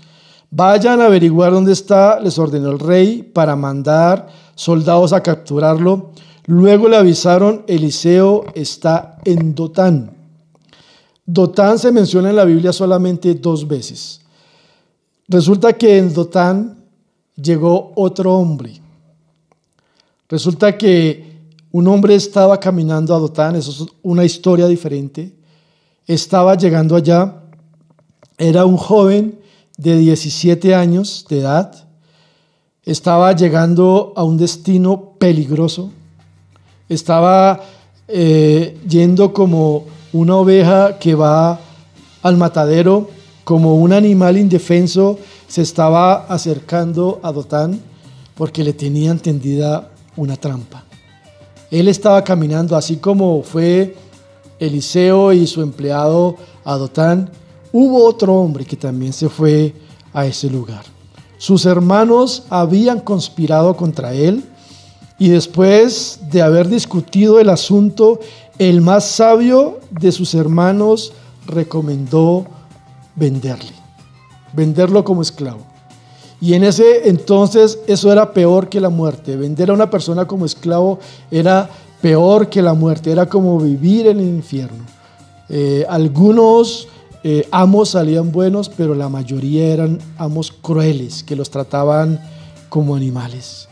Vayan 0.51 1.01
a 1.01 1.07
averiguar 1.07 1.53
dónde 1.53 1.71
está, 1.71 2.19
les 2.19 2.37
ordenó 2.37 2.69
el 2.69 2.77
rey, 2.77 3.23
para 3.23 3.55
mandar 3.55 4.27
soldados 4.53 5.11
a 5.11 5.23
capturarlo. 5.23 6.11
Luego 6.45 6.87
le 6.87 6.97
avisaron, 6.97 7.63
Eliseo 7.65 8.45
está 8.53 9.17
en 9.25 9.55
Dotán. 9.55 10.11
Dotán 11.25 11.79
se 11.79 11.91
menciona 11.91 12.29
en 12.29 12.35
la 12.35 12.45
Biblia 12.45 12.71
solamente 12.71 13.33
dos 13.33 13.67
veces. 13.67 14.21
Resulta 15.27 15.73
que 15.73 15.97
en 15.97 16.13
Dotán 16.13 16.83
llegó 17.35 17.91
otro 17.95 18.35
hombre 18.35 18.84
Resulta 20.27 20.77
que 20.77 21.35
un 21.71 21.87
hombre 21.87 22.15
estaba 22.15 22.59
caminando 22.59 23.13
a 23.13 23.19
Dotán, 23.19 23.55
eso 23.55 23.71
es 23.71 23.89
una 24.01 24.23
historia 24.23 24.67
diferente. 24.67 25.33
Estaba 26.07 26.55
llegando 26.55 26.95
allá, 26.95 27.43
era 28.37 28.65
un 28.65 28.77
joven 28.77 29.39
de 29.77 29.97
17 29.97 30.73
años 30.73 31.25
de 31.29 31.39
edad, 31.39 31.87
estaba 32.83 33.33
llegando 33.33 34.13
a 34.15 34.23
un 34.23 34.37
destino 34.37 35.15
peligroso, 35.19 35.91
estaba 36.87 37.61
eh, 38.07 38.79
yendo 38.87 39.33
como 39.33 39.85
una 40.13 40.37
oveja 40.37 40.97
que 40.97 41.13
va 41.13 41.59
al 42.21 42.37
matadero, 42.37 43.09
como 43.43 43.75
un 43.75 43.93
animal 43.93 44.37
indefenso 44.37 45.19
se 45.47 45.61
estaba 45.61 46.25
acercando 46.25 47.19
a 47.21 47.31
Dotán 47.31 47.79
porque 48.35 48.63
le 48.63 48.73
tenían 48.73 49.19
tendida 49.19 49.91
una 50.15 50.35
trampa. 50.35 50.83
Él 51.71 51.87
estaba 51.87 52.23
caminando 52.23 52.75
así 52.75 52.97
como 52.97 53.41
fue 53.41 53.95
Eliseo 54.59 55.33
y 55.33 55.47
su 55.47 55.61
empleado 55.61 56.35
Adotán. 56.63 57.29
Hubo 57.71 58.05
otro 58.05 58.35
hombre 58.35 58.65
que 58.65 58.75
también 58.75 59.13
se 59.13 59.29
fue 59.29 59.73
a 60.13 60.25
ese 60.25 60.49
lugar. 60.49 60.83
Sus 61.37 61.65
hermanos 61.65 62.43
habían 62.49 62.99
conspirado 63.01 63.75
contra 63.75 64.13
él 64.13 64.43
y 65.19 65.29
después 65.29 66.19
de 66.31 66.41
haber 66.41 66.69
discutido 66.69 67.39
el 67.39 67.49
asunto, 67.49 68.19
el 68.57 68.81
más 68.81 69.05
sabio 69.05 69.79
de 69.89 70.11
sus 70.11 70.33
hermanos 70.33 71.13
recomendó 71.45 72.45
venderle, 73.15 73.73
venderlo 74.53 75.03
como 75.03 75.21
esclavo. 75.21 75.74
Y 76.45 76.53
en 76.53 76.63
ese 76.63 77.09
entonces 77.09 77.79
eso 77.87 78.11
era 78.11 78.31
peor 78.31 78.69
que 78.69 78.79
la 78.79 78.89
muerte. 78.89 79.35
Vender 79.35 79.71
a 79.71 79.73
una 79.73 79.89
persona 79.89 80.27
como 80.27 80.45
esclavo 80.45 80.99
era 81.31 81.67
peor 82.03 82.49
que 82.49 82.61
la 82.61 82.75
muerte, 82.75 83.11
era 83.11 83.25
como 83.25 83.59
vivir 83.59 84.05
en 84.05 84.19
el 84.19 84.27
infierno. 84.27 84.85
Eh, 85.49 85.87
algunos 85.89 86.87
eh, 87.23 87.47
amos 87.49 87.89
salían 87.89 88.31
buenos, 88.31 88.69
pero 88.69 88.93
la 88.93 89.09
mayoría 89.09 89.73
eran 89.73 89.97
amos 90.19 90.51
crueles 90.51 91.23
que 91.23 91.35
los 91.35 91.49
trataban 91.49 92.19
como 92.69 92.95
animales. 92.95 93.67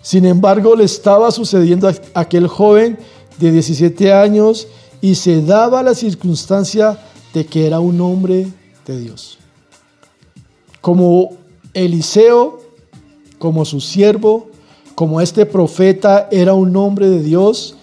Sin 0.00 0.24
embargo, 0.24 0.76
le 0.76 0.84
estaba 0.84 1.30
sucediendo 1.30 1.88
a 1.88 1.94
aquel 2.14 2.46
joven 2.46 2.98
de 3.38 3.52
17 3.52 4.14
años 4.14 4.66
y 5.02 5.14
se 5.16 5.42
daba 5.42 5.82
la 5.82 5.94
circunstancia 5.94 6.98
de 7.34 7.44
que 7.44 7.66
era 7.66 7.80
un 7.80 8.00
hombre 8.00 8.48
de 8.86 8.98
Dios. 8.98 9.36
Como 10.80 11.36
Eliseo, 11.78 12.60
como 13.38 13.64
su 13.64 13.80
siervo, 13.80 14.48
como 14.94 15.20
este 15.20 15.46
profeta 15.46 16.28
era 16.30 16.54
un 16.54 16.76
hombre 16.76 17.08
de 17.08 17.22
Dios, 17.22 17.76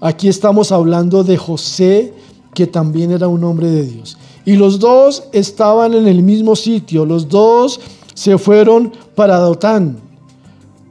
aquí 0.00 0.28
estamos 0.28 0.70
hablando 0.70 1.24
de 1.24 1.36
José, 1.36 2.12
que 2.54 2.66
también 2.66 3.10
era 3.10 3.26
un 3.28 3.42
hombre 3.44 3.70
de 3.70 3.84
Dios. 3.84 4.18
Y 4.44 4.56
los 4.56 4.78
dos 4.78 5.24
estaban 5.32 5.94
en 5.94 6.06
el 6.06 6.22
mismo 6.22 6.56
sitio, 6.56 7.04
los 7.04 7.28
dos 7.28 7.80
se 8.14 8.36
fueron 8.36 8.92
para 9.14 9.38
Dotán. 9.38 9.98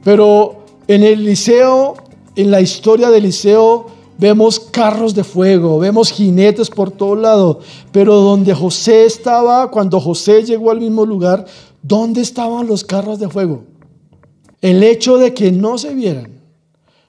Pero 0.02 0.64
en 0.88 1.02
Eliseo, 1.02 1.94
en 2.34 2.50
la 2.50 2.60
historia 2.60 3.10
de 3.10 3.18
Eliseo, 3.18 3.86
vemos 4.18 4.58
carros 4.58 5.14
de 5.14 5.22
fuego, 5.22 5.78
vemos 5.78 6.10
jinetes 6.10 6.70
por 6.70 6.90
todo 6.90 7.14
lado, 7.14 7.60
pero 7.92 8.16
donde 8.16 8.52
José 8.52 9.04
estaba, 9.04 9.70
cuando 9.70 10.00
José 10.00 10.42
llegó 10.42 10.72
al 10.72 10.80
mismo 10.80 11.06
lugar, 11.06 11.46
¿dónde 11.82 12.20
estaban 12.20 12.66
los 12.66 12.84
carros 12.84 13.18
de 13.18 13.28
fuego? 13.28 13.64
El 14.60 14.82
hecho 14.82 15.18
de 15.18 15.34
que 15.34 15.52
no 15.52 15.78
se 15.78 15.94
vieran 15.94 16.40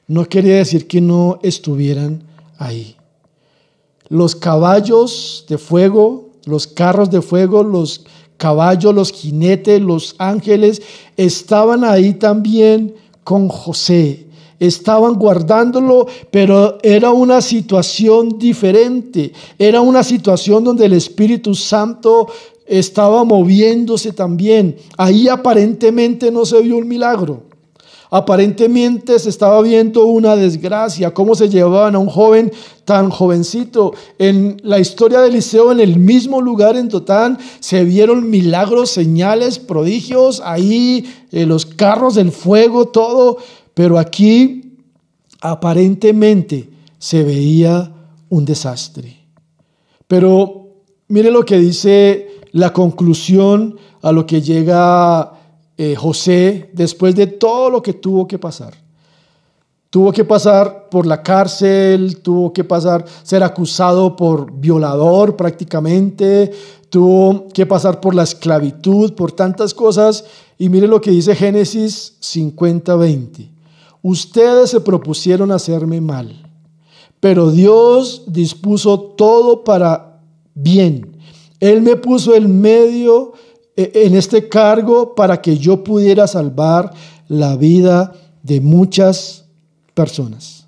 no 0.08 0.26
quería 0.26 0.56
decir 0.58 0.88
que 0.88 1.02
no 1.02 1.40
estuvieran 1.44 2.24
ahí. 2.58 2.96
Los 4.08 4.36
caballos 4.36 5.46
de 5.48 5.58
fuego, 5.58 6.30
los 6.46 6.66
carros 6.66 7.12
de 7.12 7.22
fuego, 7.22 7.64
los 7.64 8.06
caballos, 8.38 8.94
los 8.96 9.12
jinetes, 9.12 9.82
los 9.82 10.16
ángeles, 10.18 10.82
estaban 11.16 11.84
ahí 11.84 12.14
también 12.14 12.96
con 13.24 13.50
José 13.50 14.30
estaban 14.60 15.14
guardándolo, 15.14 16.08
pero 16.32 16.78
era 16.84 17.12
una 17.12 17.42
situación 17.42 18.38
diferente. 18.38 19.32
Era 19.58 19.82
una 19.82 20.04
situación 20.04 20.64
donde 20.64 20.86
el 20.86 20.94
Espíritu 20.94 21.56
Santo 21.56 22.28
estaba 22.70 23.24
moviéndose 23.24 24.14
también. 24.14 24.78
Ahí 24.98 25.28
aparentemente 25.28 26.32
no 26.32 26.46
se 26.46 26.62
vio 26.62 26.78
un 26.78 26.88
milagro. 26.88 27.50
Aparentemente 28.12 29.20
se 29.20 29.30
estaba 29.30 29.62
viendo 29.62 30.06
una 30.06 30.36
desgracia, 30.36 31.14
cómo 31.14 31.36
se 31.36 31.50
llevaban 31.50 31.96
a 31.96 32.00
un 32.00 32.10
joven 32.10 32.52
tan 32.84 33.10
jovencito. 33.10 33.94
En 34.18 34.58
la 34.64 34.80
historia 34.80 35.22
de 35.22 35.30
Eliseo, 35.30 35.72
en 35.72 35.80
el 35.80 35.98
mismo 36.00 36.42
lugar 36.42 36.76
en 36.76 36.90
Totán, 36.90 37.38
se 37.60 37.84
vieron 37.84 38.30
milagros, 38.30 38.90
señales, 38.90 39.60
prodigios, 39.60 40.42
ahí 40.44 41.06
eh, 41.32 41.46
los 41.46 41.68
carros 41.68 42.16
del 42.16 42.32
fuego, 42.32 42.88
todo. 42.88 43.38
Pero 43.76 44.00
aquí 44.00 44.78
aparentemente 45.42 46.70
se 46.98 47.24
veía 47.24 47.94
un 48.30 48.46
desastre. 48.46 49.18
Pero 50.08 50.68
mire 51.08 51.30
lo 51.30 51.46
que 51.46 51.60
dice 51.60 52.29
la 52.52 52.74
conclusión 52.74 53.78
a 54.02 54.12
lo 54.12 54.26
que 54.26 54.42
llega 54.42 55.34
eh, 55.78 55.96
José 55.96 56.70
después 56.74 57.16
de 57.16 57.28
todo 57.28 57.70
lo 57.70 57.82
que 57.82 57.94
tuvo 57.94 58.28
que 58.28 58.38
pasar. 58.38 58.74
Tuvo 59.90 60.12
que 60.12 60.24
pasar 60.24 60.88
por 60.90 61.08
la 61.08 61.24
cárcel, 61.24 62.22
tuvo 62.22 62.54
que 62.54 62.64
pasar, 62.64 63.06
ser 63.24 63.42
acusado 63.44 64.16
por 64.16 64.52
violador 64.52 65.36
prácticamente, 65.36 66.52
tuvo 66.90 67.48
que 67.48 67.66
pasar 67.66 68.00
por 68.00 68.14
la 68.14 68.24
esclavitud, 68.24 69.14
por 69.14 69.32
tantas 69.32 69.74
cosas. 69.74 70.26
Y 70.60 70.70
mire 70.70 70.88
lo 70.88 71.02
que 71.02 71.12
dice 71.12 71.36
Génesis 71.36 72.18
50-20. 72.22 73.50
Ustedes 74.02 74.70
se 74.70 74.82
propusieron 74.82 75.52
hacerme 75.52 76.00
mal, 76.02 76.50
pero 77.20 77.52
Dios 77.52 78.24
dispuso 78.28 79.00
todo 79.00 79.64
para 79.64 80.22
bien. 80.54 81.19
Él 81.60 81.82
me 81.82 81.96
puso 81.96 82.34
el 82.36 82.48
medio 82.48 83.34
eh, 83.76 83.92
en 83.94 84.16
este 84.16 84.48
cargo 84.48 85.16
para 85.16 85.42
que 85.42 85.58
yo 85.58 85.84
pudiera 85.84 86.28
salvar 86.28 86.92
la 87.28 87.56
vida 87.56 88.14
de 88.44 88.62
muchas 88.62 89.46
personas. 89.94 90.60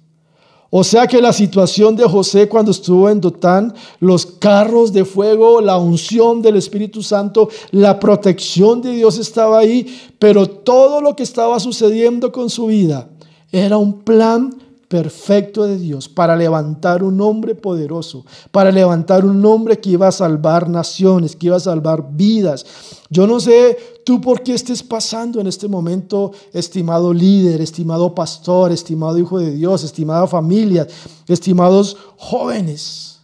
O 0.73 0.85
sea 0.85 1.05
que 1.05 1.21
la 1.21 1.33
situación 1.33 1.97
de 1.97 2.05
José 2.05 2.47
cuando 2.47 2.71
estuvo 2.71 3.09
en 3.09 3.19
Dotán, 3.19 3.73
los 3.99 4.25
carros 4.25 4.93
de 4.93 5.03
fuego, 5.03 5.59
la 5.59 5.77
unción 5.77 6.41
del 6.41 6.55
Espíritu 6.55 7.03
Santo, 7.03 7.49
la 7.71 7.99
protección 7.99 8.81
de 8.81 8.93
Dios 8.93 9.17
estaba 9.17 9.59
ahí, 9.59 9.85
pero 10.17 10.47
todo 10.47 11.01
lo 11.01 11.13
que 11.13 11.23
estaba 11.23 11.59
sucediendo 11.59 12.31
con 12.31 12.49
su 12.49 12.67
vida 12.67 13.09
era 13.51 13.77
un 13.77 13.99
plan 13.99 14.55
perfecto 14.91 15.65
de 15.65 15.77
Dios 15.77 16.09
para 16.09 16.35
levantar 16.35 17.01
un 17.01 17.21
hombre 17.21 17.55
poderoso, 17.55 18.25
para 18.51 18.73
levantar 18.73 19.23
un 19.23 19.43
hombre 19.45 19.79
que 19.79 19.91
iba 19.91 20.09
a 20.09 20.11
salvar 20.11 20.67
naciones, 20.67 21.33
que 21.37 21.47
iba 21.47 21.55
a 21.55 21.61
salvar 21.61 22.09
vidas. 22.11 22.65
Yo 23.09 23.25
no 23.25 23.39
sé 23.39 23.77
tú 24.05 24.19
por 24.19 24.43
qué 24.43 24.53
estés 24.53 24.83
pasando 24.83 25.39
en 25.39 25.47
este 25.47 25.69
momento, 25.69 26.33
estimado 26.51 27.13
líder, 27.13 27.61
estimado 27.61 28.13
pastor, 28.13 28.73
estimado 28.73 29.17
hijo 29.17 29.39
de 29.39 29.51
Dios, 29.51 29.85
estimada 29.85 30.27
familia, 30.27 30.85
estimados 31.25 31.95
jóvenes. 32.17 33.20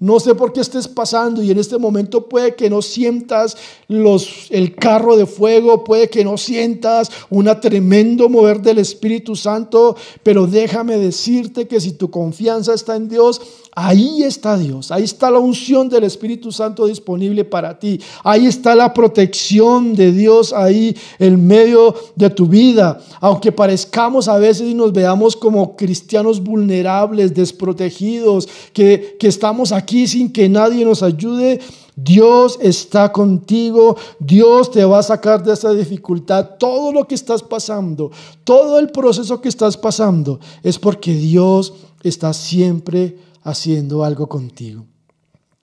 No 0.00 0.18
sé 0.18 0.34
por 0.34 0.54
qué 0.54 0.60
estés 0.60 0.88
pasando 0.88 1.42
y 1.42 1.50
en 1.50 1.58
este 1.58 1.76
momento 1.76 2.26
puede 2.26 2.54
que 2.54 2.70
no 2.70 2.80
sientas 2.80 3.58
los, 3.86 4.46
el 4.48 4.74
carro 4.74 5.14
de 5.14 5.26
fuego, 5.26 5.84
puede 5.84 6.08
que 6.08 6.24
no 6.24 6.38
sientas 6.38 7.10
un 7.28 7.50
tremendo 7.60 8.30
mover 8.30 8.62
del 8.62 8.78
Espíritu 8.78 9.36
Santo, 9.36 9.94
pero 10.22 10.46
déjame 10.46 10.96
decirte 10.96 11.68
que 11.68 11.82
si 11.82 11.92
tu 11.92 12.10
confianza 12.10 12.72
está 12.72 12.96
en 12.96 13.10
Dios, 13.10 13.42
Ahí 13.72 14.24
está 14.24 14.58
Dios, 14.58 14.90
ahí 14.90 15.04
está 15.04 15.30
la 15.30 15.38
unción 15.38 15.88
del 15.88 16.02
Espíritu 16.02 16.50
Santo 16.50 16.86
disponible 16.86 17.44
para 17.44 17.78
ti, 17.78 18.00
ahí 18.24 18.46
está 18.46 18.74
la 18.74 18.92
protección 18.92 19.94
de 19.94 20.10
Dios 20.10 20.52
ahí 20.52 20.96
en 21.20 21.46
medio 21.46 21.94
de 22.16 22.30
tu 22.30 22.46
vida. 22.46 23.00
Aunque 23.20 23.52
parezcamos 23.52 24.26
a 24.26 24.38
veces 24.38 24.68
y 24.68 24.74
nos 24.74 24.92
veamos 24.92 25.36
como 25.36 25.76
cristianos 25.76 26.42
vulnerables, 26.42 27.32
desprotegidos, 27.32 28.48
que, 28.72 29.16
que 29.20 29.28
estamos 29.28 29.70
aquí 29.70 30.08
sin 30.08 30.32
que 30.32 30.48
nadie 30.48 30.84
nos 30.84 31.04
ayude, 31.04 31.60
Dios 31.94 32.58
está 32.60 33.12
contigo, 33.12 33.96
Dios 34.18 34.72
te 34.72 34.84
va 34.84 34.98
a 34.98 35.02
sacar 35.04 35.44
de 35.44 35.52
esa 35.52 35.72
dificultad. 35.72 36.50
Todo 36.58 36.92
lo 36.92 37.06
que 37.06 37.14
estás 37.14 37.42
pasando, 37.42 38.10
todo 38.42 38.80
el 38.80 38.90
proceso 38.90 39.40
que 39.40 39.48
estás 39.48 39.76
pasando, 39.76 40.40
es 40.64 40.76
porque 40.78 41.14
Dios 41.14 41.74
está 42.02 42.32
siempre 42.32 43.29
haciendo 43.42 44.04
algo 44.04 44.28
contigo. 44.28 44.86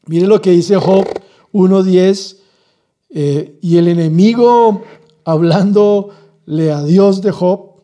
Mire 0.06 0.28
lo 0.28 0.42
que 0.42 0.52
dice 0.52 0.76
Job 0.78 1.06
1.10, 1.54 2.38
eh, 3.10 3.58
y 3.62 3.78
el 3.78 3.88
enemigo 3.88 4.84
hablándole 5.24 6.72
a 6.72 6.84
Dios 6.84 7.22
de 7.22 7.32
Job, 7.32 7.78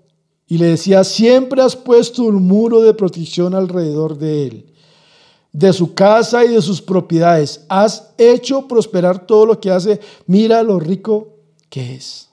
y 0.47 0.57
le 0.57 0.67
decía, 0.67 1.03
siempre 1.03 1.61
has 1.61 1.75
puesto 1.75 2.23
un 2.23 2.43
muro 2.43 2.81
de 2.81 2.93
protección 2.93 3.55
alrededor 3.55 4.17
de 4.17 4.47
él, 4.47 4.73
de 5.51 5.73
su 5.73 5.93
casa 5.93 6.45
y 6.45 6.49
de 6.49 6.61
sus 6.61 6.81
propiedades. 6.81 7.65
Has 7.69 8.13
hecho 8.17 8.67
prosperar 8.67 9.25
todo 9.25 9.45
lo 9.45 9.59
que 9.59 9.71
hace. 9.71 9.99
Mira 10.27 10.61
lo 10.63 10.79
rico 10.79 11.37
que 11.69 11.95
es. 11.95 12.29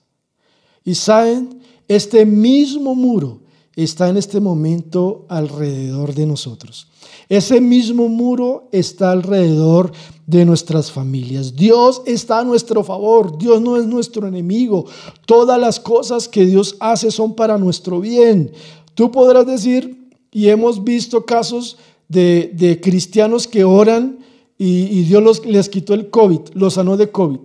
Y 0.85 0.95
saben, 0.95 1.63
este 1.89 2.27
mismo 2.27 2.95
muro 2.95 3.41
está 3.85 4.09
en 4.09 4.17
este 4.17 4.41
momento 4.41 5.27
alrededor 5.29 6.15
de 6.15 6.27
nosotros. 6.27 6.89
Ese 7.29 7.61
mismo 7.61 8.09
muro 8.09 8.69
está 8.73 9.13
alrededor 9.13 9.93
de 10.27 10.45
nuestras 10.45 10.91
familias. 10.91 11.55
Dios 11.55 12.03
está 12.07 12.41
a 12.41 12.45
nuestro 12.45 12.83
favor. 12.83 13.39
Dios 13.39 13.61
no 13.61 13.77
es 13.77 13.87
nuestro 13.87 14.27
enemigo. 14.27 14.87
Todas 15.27 15.59
las 15.61 15.79
cosas 15.79 16.29
que 16.29 16.45
Dios 16.45 16.77
hace 16.81 17.11
son 17.11 17.35
para 17.35 17.59
nuestro 17.59 18.01
bien. 18.01 18.53
Tú 18.95 19.11
podrás 19.11 19.47
decir, 19.47 20.09
y 20.33 20.49
hemos 20.49 20.85
visto 20.85 21.25
casos 21.25 21.79
de, 22.09 22.81
cristianos 22.83 23.47
que 23.47 23.65
oran 23.65 24.19
y, 24.59 25.03
Dios 25.05 25.47
les 25.47 25.69
quitó 25.69 25.95
el 25.95 26.11
COVID, 26.11 26.41
los 26.55 26.75
sanó 26.75 26.97
de 26.97 27.11
COVID. 27.11 27.41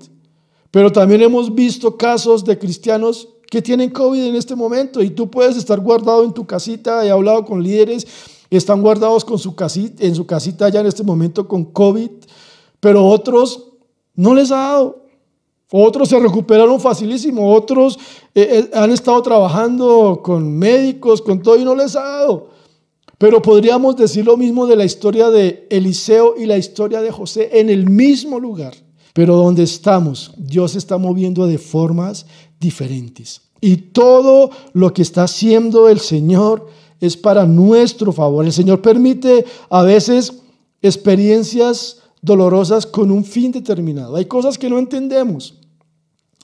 Pero 0.71 0.91
también 0.91 1.21
hemos 1.21 1.55
visto 1.55 1.95
casos 1.95 2.43
de 2.43 2.59
cristianos 2.59 3.29
que 3.49 3.61
tienen 3.61 3.89
COVID 3.89 4.23
en 4.23 4.35
este 4.35 4.55
momento 4.55 5.01
y 5.01 5.09
tú 5.09 5.29
puedes 5.29 5.57
estar 5.57 5.79
guardado 5.79 6.23
en 6.23 6.33
tu 6.33 6.45
casita. 6.45 7.05
He 7.05 7.11
hablado 7.11 7.45
con 7.45 7.61
líderes, 7.61 8.07
están 8.49 8.81
guardados 8.81 9.25
con 9.25 9.37
su 9.37 9.55
casita, 9.55 10.05
en 10.05 10.15
su 10.15 10.25
casita 10.25 10.69
ya 10.69 10.79
en 10.79 10.87
este 10.87 11.03
momento 11.03 11.47
con 11.47 11.65
COVID, 11.65 12.09
pero 12.79 13.05
otros 13.05 13.71
no 14.15 14.33
les 14.33 14.51
ha 14.51 14.57
dado. 14.57 15.05
Otros 15.71 16.09
se 16.09 16.19
recuperaron 16.19 16.79
facilísimo, 16.79 17.53
otros 17.53 17.97
eh, 18.35 18.47
eh, 18.51 18.71
han 18.73 18.91
estado 18.91 19.21
trabajando 19.23 20.21
con 20.23 20.57
médicos, 20.57 21.21
con 21.21 21.41
todo 21.41 21.57
y 21.57 21.65
no 21.65 21.75
les 21.75 21.95
ha 21.95 22.03
dado. 22.03 22.49
Pero 23.17 23.41
podríamos 23.41 23.95
decir 23.95 24.25
lo 24.25 24.37
mismo 24.37 24.67
de 24.67 24.75
la 24.75 24.85
historia 24.85 25.29
de 25.29 25.67
Eliseo 25.69 26.35
y 26.37 26.45
la 26.45 26.57
historia 26.57 27.01
de 27.01 27.11
José 27.11 27.49
en 27.59 27.69
el 27.69 27.89
mismo 27.89 28.39
lugar. 28.39 28.73
Pero 29.13 29.37
donde 29.37 29.63
estamos, 29.63 30.33
Dios 30.37 30.75
está 30.75 30.97
moviendo 30.97 31.47
de 31.47 31.57
formas 31.57 32.25
diferentes. 32.65 33.41
Y 33.61 33.77
todo 33.77 34.49
lo 34.73 34.93
que 34.93 35.03
está 35.03 35.23
haciendo 35.23 35.87
el 35.87 35.99
Señor 35.99 36.67
es 36.99 37.15
para 37.15 37.45
nuestro 37.45 38.11
favor. 38.11 38.43
El 38.43 38.51
Señor 38.51 38.81
permite 38.81 39.45
a 39.69 39.83
veces 39.83 40.33
experiencias 40.81 41.99
dolorosas 42.21 42.85
con 42.85 43.11
un 43.11 43.23
fin 43.23 43.51
determinado. 43.51 44.15
Hay 44.15 44.25
cosas 44.25 44.57
que 44.57 44.69
no 44.69 44.79
entendemos. 44.79 45.53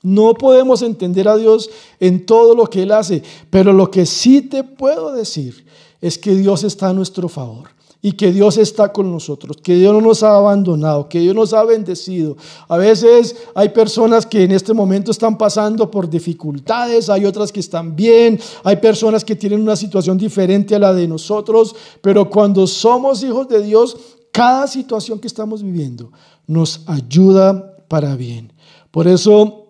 No 0.04 0.34
podemos 0.34 0.82
entender 0.82 1.28
a 1.28 1.38
Dios 1.38 1.70
en 2.00 2.26
todo 2.26 2.56
lo 2.56 2.68
que 2.68 2.84
Él 2.84 2.92
hace, 2.92 3.24
pero 3.50 3.74
lo 3.74 3.90
que 3.92 4.06
sí 4.06 4.42
te 4.42 4.64
puedo 4.64 5.12
decir 5.12 5.66
es 6.02 6.18
que 6.18 6.36
Dios 6.36 6.64
está 6.64 6.90
a 6.90 6.94
nuestro 6.94 7.30
favor 7.30 7.70
y 8.02 8.14
que 8.14 8.32
Dios 8.32 8.58
está 8.58 8.92
con 8.92 9.12
nosotros, 9.12 9.58
que 9.62 9.76
Dios 9.76 9.94
no 9.94 10.02
nos 10.02 10.24
ha 10.24 10.36
abandonado, 10.36 11.08
que 11.08 11.20
Dios 11.20 11.36
nos 11.36 11.54
ha 11.54 11.64
bendecido. 11.64 12.36
A 12.68 12.78
veces 12.78 13.36
hay 13.54 13.70
personas 13.70 14.26
que 14.26 14.44
en 14.44 14.52
este 14.52 14.74
momento 14.74 15.12
están 15.12 15.38
pasando 15.38 15.92
por 15.92 16.10
dificultades, 16.10 17.10
hay 17.10 17.26
otras 17.26 17.52
que 17.52 17.60
están 17.60 17.96
bien, 17.96 18.40
hay 18.64 18.78
personas 18.78 19.24
que 19.24 19.36
tienen 19.36 19.62
una 19.62 19.76
situación 19.76 20.18
diferente 20.18 20.76
a 20.76 20.80
la 20.80 20.94
de 20.94 21.08
nosotros, 21.08 21.76
pero 22.02 22.30
cuando 22.30 22.66
somos 22.66 23.24
hijos 23.24 23.48
de 23.48 23.62
Dios, 23.62 23.96
cada 24.32 24.66
situación 24.68 25.20
que 25.20 25.28
estamos 25.28 25.62
viviendo 25.62 26.12
nos 26.48 26.82
ayuda 26.88 27.78
para 27.88 28.16
bien. 28.16 28.54
Por 28.90 29.08
eso 29.08 29.68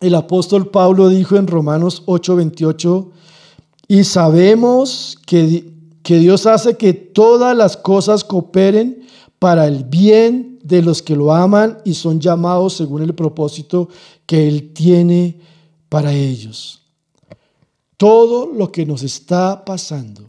el 0.00 0.14
apóstol 0.14 0.70
Pablo 0.70 1.08
dijo 1.08 1.36
en 1.36 1.48
Romanos 1.48 2.04
8:28, 2.06 3.10
y 3.88 4.04
sabemos 4.04 5.18
que, 5.26 5.72
que 6.08 6.18
Dios 6.18 6.46
hace 6.46 6.78
que 6.78 6.94
todas 6.94 7.54
las 7.54 7.76
cosas 7.76 8.24
cooperen 8.24 9.02
para 9.38 9.66
el 9.66 9.84
bien 9.84 10.58
de 10.62 10.80
los 10.80 11.02
que 11.02 11.14
lo 11.14 11.34
aman 11.34 11.82
y 11.84 11.92
son 11.92 12.18
llamados 12.18 12.72
según 12.72 13.02
el 13.02 13.14
propósito 13.14 13.90
que 14.24 14.48
Él 14.48 14.72
tiene 14.72 15.38
para 15.90 16.14
ellos. 16.14 16.80
Todo 17.98 18.46
lo 18.46 18.72
que 18.72 18.86
nos 18.86 19.02
está 19.02 19.66
pasando 19.66 20.22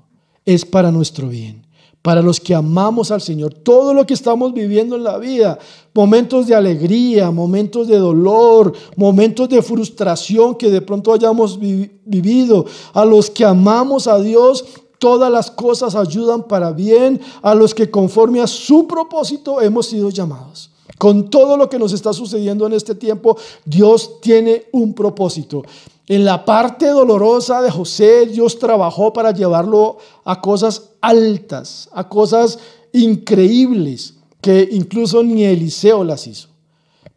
es 0.44 0.66
para 0.66 0.92
nuestro 0.92 1.30
bien 1.30 1.66
para 2.02 2.22
los 2.22 2.40
que 2.40 2.56
amamos 2.56 3.12
al 3.12 3.22
Señor. 3.22 3.54
Todo 3.54 3.94
lo 3.94 4.06
que 4.06 4.14
estamos 4.14 4.54
viviendo 4.54 4.96
en 4.96 5.04
la 5.04 5.18
vida, 5.18 5.60
momentos 5.94 6.48
de 6.48 6.56
alegría, 6.56 7.30
momentos 7.30 7.88
de 7.88 7.98
dolor, 7.98 8.74
momentos 8.96 9.50
de 9.50 9.62
frustración 9.62 10.56
que 10.56 10.72
de 10.72 10.82
pronto 10.82 11.14
hayamos 11.14 11.60
vivido, 11.60 12.66
a 12.94 13.04
los 13.04 13.30
que 13.30 13.44
amamos 13.44 14.08
a 14.08 14.18
Dios, 14.20 14.66
todas 15.00 15.32
las 15.32 15.50
cosas 15.50 15.96
ayudan 15.96 16.44
para 16.44 16.72
bien, 16.72 17.20
a 17.42 17.56
los 17.56 17.74
que 17.74 17.90
conforme 17.90 18.42
a 18.42 18.48
su 18.48 18.86
propósito 18.86 19.62
hemos 19.62 19.88
sido 19.88 20.10
llamados. 20.10 20.70
Con 20.98 21.30
todo 21.30 21.56
lo 21.56 21.70
que 21.70 21.80
nos 21.80 21.94
está 21.94 22.14
sucediendo 22.14 22.68
en 22.68 22.74
este 22.74 22.94
tiempo, 22.94 23.38
Dios 23.64 24.20
tiene 24.22 24.66
un 24.74 24.94
propósito. 24.94 25.64
En 26.08 26.26
la 26.26 26.44
parte 26.44 26.88
dolorosa 26.88 27.62
de 27.62 27.72
José, 27.72 28.26
Dios 28.26 28.60
trabajó 28.60 29.14
para 29.14 29.32
llevarlo 29.32 29.98
a 30.26 30.42
cosas 30.42 30.90
altas, 31.02 31.88
a 31.94 32.10
cosas 32.10 32.60
increíbles, 32.92 34.16
que 34.42 34.68
incluso 34.72 35.24
ni 35.24 35.46
Eliseo 35.46 36.04
las 36.04 36.28
hizo. 36.28 36.49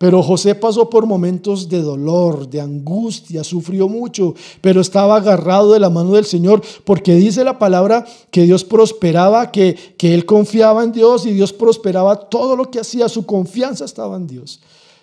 Pero 0.02 0.20
José 0.20 0.56
pasó 0.56 0.90
por 0.90 1.06
momentos 1.06 1.68
de 1.68 1.80
dolor, 1.80 2.50
de 2.50 2.60
angustia, 2.60 3.44
sufrió 3.44 3.88
mucho, 3.88 4.34
pero 4.60 4.80
estaba 4.80 5.14
agarrado 5.14 5.74
de 5.74 5.78
la 5.78 5.90
mano 5.90 6.14
del 6.14 6.24
Señor, 6.24 6.60
porque 6.82 7.14
dice 7.14 7.44
la 7.44 7.56
palabra 7.56 8.04
que 8.32 8.42
Dios 8.42 8.64
prosperaba, 8.64 9.52
que, 9.52 9.76
que 9.96 10.12
él 10.12 10.26
confiaba 10.26 10.82
en 10.82 10.90
Dios 10.90 11.24
y 11.24 11.32
Dios 11.32 11.52
prosperaba 11.52 12.16
todo 12.16 12.56
lo 12.56 12.68
que 12.68 12.80
hacía, 12.80 13.08
su 13.08 13.24
confianza 13.24 13.84
estaba 13.84 14.16
en 14.16 14.26
Dios. 14.26 14.58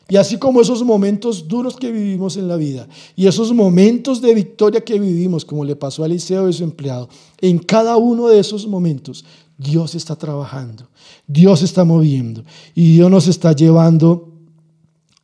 Y 0.09 0.17
así 0.17 0.35
como 0.35 0.59
esos 0.59 0.83
momentos 0.83 1.47
duros 1.47 1.77
que 1.77 1.93
vivimos 1.93 2.35
en 2.35 2.49
la 2.49 2.57
vida 2.57 2.85
y 3.15 3.25
esos 3.27 3.53
momentos 3.53 4.19
de 4.21 4.33
victoria 4.33 4.81
que 4.81 4.99
vivimos, 4.99 5.45
como 5.45 5.63
le 5.63 5.77
pasó 5.77 6.03
a 6.03 6.07
Eliseo 6.07 6.49
y 6.49 6.53
su 6.53 6.65
empleado, 6.65 7.07
en 7.39 7.59
cada 7.59 7.95
uno 7.95 8.27
de 8.27 8.41
esos 8.41 8.67
momentos 8.67 9.23
Dios 9.57 9.95
está 9.95 10.17
trabajando, 10.17 10.89
Dios 11.25 11.61
está 11.61 11.85
moviendo 11.85 12.43
y 12.75 12.95
Dios 12.95 13.09
nos 13.09 13.27
está 13.27 13.53
llevando 13.53 14.28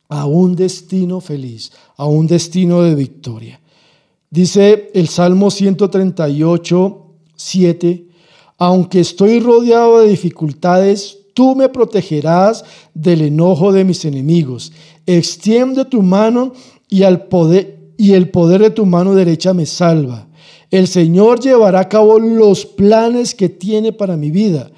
a 0.08 0.26
un 0.26 0.54
destino 0.54 1.20
feliz, 1.20 1.72
a 1.96 2.06
un 2.06 2.26
destino 2.26 2.82
de 2.82 2.94
victoria. 2.94 3.60
Dice 4.30 4.90
el 4.94 5.08
Salmo 5.08 5.50
138, 5.50 7.06
7, 7.36 8.06
aunque 8.58 9.00
estoy 9.00 9.40
rodeado 9.40 10.00
de 10.00 10.08
dificultades, 10.08 11.18
tú 11.34 11.54
me 11.54 11.68
protegerás 11.68 12.64
del 12.94 13.22
enojo 13.22 13.72
de 13.72 13.84
mis 13.84 14.04
enemigos. 14.04 14.72
Extiende 15.06 15.84
tu 15.84 16.02
mano 16.02 16.52
y, 16.88 17.02
al 17.02 17.26
poder, 17.26 17.78
y 17.96 18.12
el 18.12 18.30
poder 18.30 18.62
de 18.62 18.70
tu 18.70 18.86
mano 18.86 19.14
derecha 19.14 19.52
me 19.52 19.66
salva. 19.66 20.26
El 20.70 20.88
Señor 20.88 21.40
llevará 21.40 21.80
a 21.80 21.88
cabo 21.88 22.18
los 22.18 22.66
planes 22.66 23.34
que 23.34 23.48
tiene 23.48 23.92
para 23.92 24.16
mi 24.16 24.30
vida. 24.30 24.70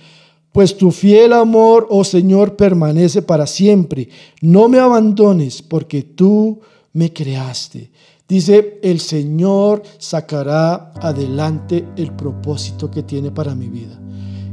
Pues 0.58 0.76
tu 0.76 0.90
fiel 0.90 1.34
amor, 1.34 1.86
oh 1.88 2.02
Señor, 2.02 2.56
permanece 2.56 3.22
para 3.22 3.46
siempre. 3.46 4.08
No 4.40 4.68
me 4.68 4.80
abandones 4.80 5.62
porque 5.62 6.02
tú 6.02 6.58
me 6.92 7.12
creaste. 7.12 7.92
Dice, 8.28 8.80
el 8.82 8.98
Señor 8.98 9.84
sacará 9.98 10.92
adelante 11.00 11.86
el 11.96 12.12
propósito 12.12 12.90
que 12.90 13.04
tiene 13.04 13.30
para 13.30 13.54
mi 13.54 13.68
vida. 13.68 14.00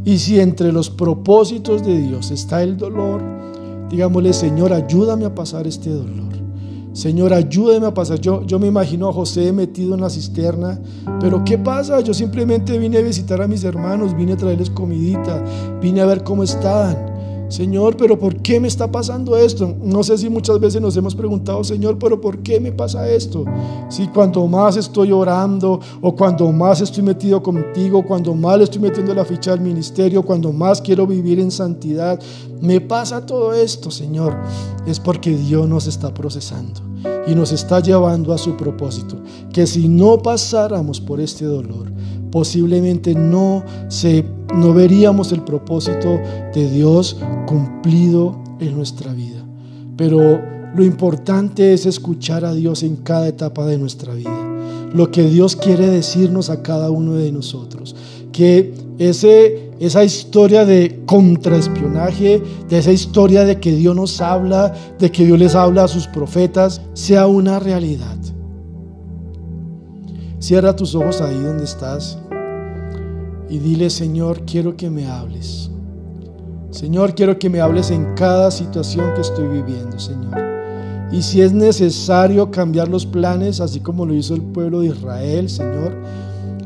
Y 0.05 0.19
si 0.19 0.39
entre 0.39 0.71
los 0.71 0.91
propósitos 0.91 1.83
de 1.83 1.97
Dios 1.97 2.29
está 2.29 2.61
el 2.61 2.77
dolor, 2.77 3.23
digámosle, 3.89 4.31
Señor, 4.33 4.73
ayúdame 4.73 5.25
a 5.25 5.33
pasar 5.33 5.65
este 5.65 5.89
dolor. 5.89 6.44
Señor, 6.95 7.33
ayúdame 7.33 7.87
a 7.87 7.93
pasar. 7.93 8.21
Yo, 8.21 8.45
yo 8.45 8.57
me 8.57 8.67
imagino 8.67 9.09
a 9.09 9.13
José 9.13 9.51
metido 9.51 9.95
en 9.95 10.01
la 10.01 10.09
cisterna, 10.09 10.79
pero 11.19 11.43
¿qué 11.43 11.57
pasa? 11.57 11.99
Yo 11.99 12.13
simplemente 12.13 12.77
vine 12.79 12.97
a 12.97 13.01
visitar 13.01 13.41
a 13.41 13.47
mis 13.49 13.65
hermanos, 13.65 14.15
vine 14.15 14.31
a 14.31 14.37
traerles 14.37 14.69
comidita, 14.69 15.43
vine 15.81 15.99
a 15.99 16.05
ver 16.05 16.23
cómo 16.23 16.41
estaban. 16.41 17.14
Señor, 17.55 17.95
pero 17.95 18.19
¿por 18.19 18.41
qué 18.41 18.59
me 18.59 18.67
está 18.67 18.91
pasando 18.91 19.37
esto? 19.37 19.73
No 19.81 20.03
sé 20.03 20.17
si 20.17 20.29
muchas 20.29 20.59
veces 20.59 20.81
nos 20.81 20.97
hemos 20.97 21.15
preguntado, 21.15 21.63
Señor, 21.63 21.97
pero 21.97 22.19
¿por 22.19 22.39
qué 22.39 22.59
me 22.59 22.73
pasa 22.73 23.09
esto? 23.09 23.45
Si 23.87 24.07
cuanto 24.07 24.45
más 24.45 24.75
estoy 24.75 25.13
orando 25.13 25.79
o 26.01 26.13
cuando 26.13 26.51
más 26.51 26.81
estoy 26.81 27.01
metido 27.01 27.41
contigo, 27.41 28.03
cuando 28.03 28.35
más 28.35 28.59
estoy 28.59 28.81
metiendo 28.81 29.13
la 29.13 29.23
ficha 29.23 29.53
al 29.53 29.61
ministerio, 29.61 30.21
cuando 30.23 30.51
más 30.51 30.81
quiero 30.81 31.07
vivir 31.07 31.39
en 31.39 31.49
santidad, 31.49 32.19
me 32.59 32.81
pasa 32.81 33.25
todo 33.25 33.53
esto, 33.53 33.89
Señor, 33.89 34.35
es 34.85 34.99
porque 34.99 35.33
Dios 35.33 35.65
nos 35.65 35.87
está 35.87 36.13
procesando 36.13 36.81
y 37.27 37.35
nos 37.35 37.51
está 37.51 37.79
llevando 37.79 38.33
a 38.33 38.37
su 38.37 38.55
propósito. 38.55 39.17
Que 39.51 39.67
si 39.67 39.87
no 39.87 40.17
pasáramos 40.19 40.99
por 41.01 41.19
este 41.19 41.45
dolor, 41.45 41.91
posiblemente 42.31 43.15
no, 43.15 43.63
se, 43.87 44.25
no 44.53 44.73
veríamos 44.73 45.31
el 45.31 45.41
propósito 45.41 46.19
de 46.53 46.69
Dios 46.69 47.17
cumplido 47.47 48.37
en 48.59 48.75
nuestra 48.75 49.13
vida. 49.13 49.43
Pero 49.97 50.41
lo 50.75 50.83
importante 50.83 51.73
es 51.73 51.85
escuchar 51.85 52.43
a 52.43 52.53
Dios 52.53 52.83
en 52.83 52.97
cada 52.97 53.27
etapa 53.27 53.65
de 53.65 53.77
nuestra 53.77 54.13
vida. 54.13 54.37
Lo 54.93 55.11
que 55.11 55.23
Dios 55.23 55.55
quiere 55.55 55.87
decirnos 55.87 56.49
a 56.49 56.61
cada 56.61 56.89
uno 56.89 57.15
de 57.15 57.31
nosotros. 57.31 57.95
Que 58.33 58.73
ese, 58.97 59.64
esa 59.79 60.03
historia 60.03 60.65
de 60.65 61.03
contraespionaje, 61.05 62.41
de 62.69 62.77
esa 62.77 62.91
historia 62.91 63.43
de 63.43 63.59
que 63.59 63.71
Dios 63.73 63.95
nos 63.95 64.21
habla, 64.21 64.73
de 64.99 65.11
que 65.11 65.25
Dios 65.25 65.37
les 65.37 65.55
habla 65.55 65.83
a 65.83 65.87
sus 65.87 66.07
profetas, 66.07 66.81
sea 66.93 67.27
una 67.27 67.59
realidad. 67.59 68.17
Cierra 70.39 70.75
tus 70.75 70.95
ojos 70.95 71.21
ahí 71.21 71.39
donde 71.39 71.63
estás. 71.63 72.19
y 73.47 73.59
dile, 73.59 73.91
Señor, 73.91 74.41
quiero 74.45 74.75
que 74.75 74.89
me 74.89 75.05
hables. 75.05 75.69
Señor, 76.71 77.15
quiero 77.15 77.37
que 77.37 77.49
me 77.49 77.61
hables 77.61 77.91
en 77.91 78.15
cada 78.15 78.51
situación 78.51 79.13
que 79.13 79.21
estoy 79.21 79.47
viviendo, 79.47 79.97
Señor. 79.99 80.37
Y 81.11 81.21
si 81.21 81.41
es 81.41 81.53
necesario 81.53 82.51
cambiar 82.51 82.89
los 82.89 83.05
planes, 83.05 83.61
así 83.61 83.79
como 83.79 84.05
lo 84.05 84.13
hizo 84.13 84.35
el 84.35 84.41
pueblo 84.41 84.81
de 84.81 84.87
Israel, 84.87 85.49
Señor, 85.49 85.95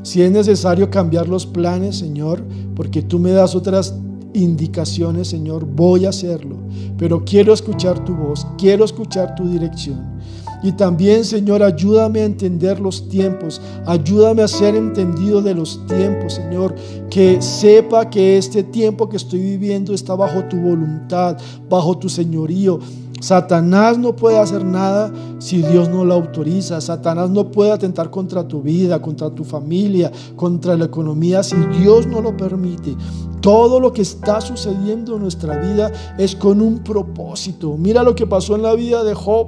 si 0.04 0.22
es 0.22 0.32
necesario 0.32 0.90
cambiar 0.90 1.28
los 1.28 1.46
planes, 1.46 1.98
Señor, 1.98 2.44
porque 2.76 3.02
tú 3.02 3.20
me 3.20 3.32
das 3.32 3.56
otras 3.56 3.96
indicaciones, 4.34 5.28
Señor, 5.28 5.66
voy 5.66 6.06
a 6.06 6.10
hacerlo. 6.10 6.58
Pero 6.98 7.24
quiero 7.26 7.54
escuchar 7.54 8.04
tu 8.06 8.16
voz, 8.16 8.46
quiero 8.58 8.86
escuchar 8.86 9.36
tu 9.36 9.48
dirección. 9.48 10.20
Y 10.62 10.74
también, 10.74 11.24
Señor, 11.24 11.64
ayúdame 11.64 12.20
a 12.20 12.26
entender 12.26 12.82
los 12.82 13.08
tiempos. 13.08 13.62
Ayúdame 13.86 14.42
a 14.42 14.48
ser 14.48 14.76
entendido 14.76 15.42
de 15.42 15.56
los 15.56 15.86
tiempos, 15.88 16.34
Señor. 16.34 16.76
Que 17.10 17.42
sepa 17.42 18.10
que 18.10 18.38
este 18.38 18.64
tiempo 18.64 19.08
que 19.08 19.18
estoy 19.18 19.40
viviendo 19.40 19.94
está 19.94 20.16
bajo 20.16 20.44
tu 20.46 20.58
voluntad, 20.58 21.38
bajo 21.70 21.98
tu 21.98 22.10
señorío. 22.10 22.80
Satanás 23.20 23.98
no 23.98 24.16
puede 24.16 24.40
hacer 24.40 24.64
nada 24.64 25.12
si 25.40 25.62
Dios 25.62 25.90
no 25.90 26.06
lo 26.06 26.14
autoriza. 26.14 26.80
Satanás 26.80 27.30
no 27.30 27.52
puede 27.52 27.72
atentar 27.72 28.10
contra 28.10 28.48
tu 28.48 28.62
vida, 28.62 29.02
contra 29.02 29.30
tu 29.30 29.44
familia, 29.44 30.12
contra 30.36 30.78
la 30.78 30.86
economía 30.86 31.44
si 31.44 31.58
Dios 31.80 32.08
no 32.08 32.22
lo 32.22 32.36
permite. 32.36 32.96
Todo 33.42 33.80
lo 33.80 33.94
que 33.94 34.02
está 34.02 34.42
sucediendo 34.42 35.16
en 35.16 35.24
nuestra 35.24 35.58
vida 35.58 35.92
es 36.18 36.36
con 36.36 36.62
un 36.62 36.80
propósito. 36.80 37.76
Mira 37.78 38.04
lo 38.04 38.16
que 38.16 38.28
pasó 38.28 38.56
en 38.56 38.64
la 38.64 38.74
vida 38.74 39.04
de 39.04 39.14
Job. 39.14 39.48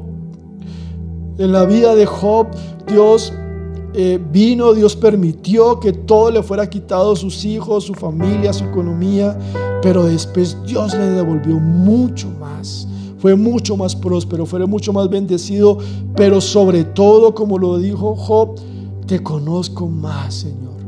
En 1.38 1.52
la 1.52 1.66
vida 1.66 1.96
de 1.96 2.06
Job, 2.06 2.48
Dios 2.88 3.34
eh, 3.94 4.20
vino, 4.32 4.74
Dios 4.74 4.96
permitió 4.96 5.80
que 5.80 5.92
todo 5.92 6.32
le 6.32 6.44
fuera 6.44 6.70
quitado, 6.70 7.16
sus 7.16 7.44
hijos, 7.44 7.86
su 7.86 7.94
familia, 7.94 8.54
su 8.54 8.64
economía, 8.66 9.38
pero 9.82 10.06
después 10.06 10.58
Dios 10.66 10.94
le 10.94 11.10
devolvió 11.10 11.56
mucho 11.56 12.30
más. 12.40 12.88
Fue 13.22 13.36
mucho 13.36 13.78
más 13.78 13.96
próspero, 13.96 14.48
fue 14.48 14.66
mucho 14.66 14.92
más 14.92 15.08
bendecido, 15.08 15.78
pero 16.16 16.42
sobre 16.42 16.84
todo, 16.84 17.36
como 17.36 17.60
lo 17.60 17.78
dijo 17.78 18.16
Job, 18.16 18.56
te 19.06 19.22
conozco 19.22 19.88
más, 19.88 20.34
Señor. 20.34 20.81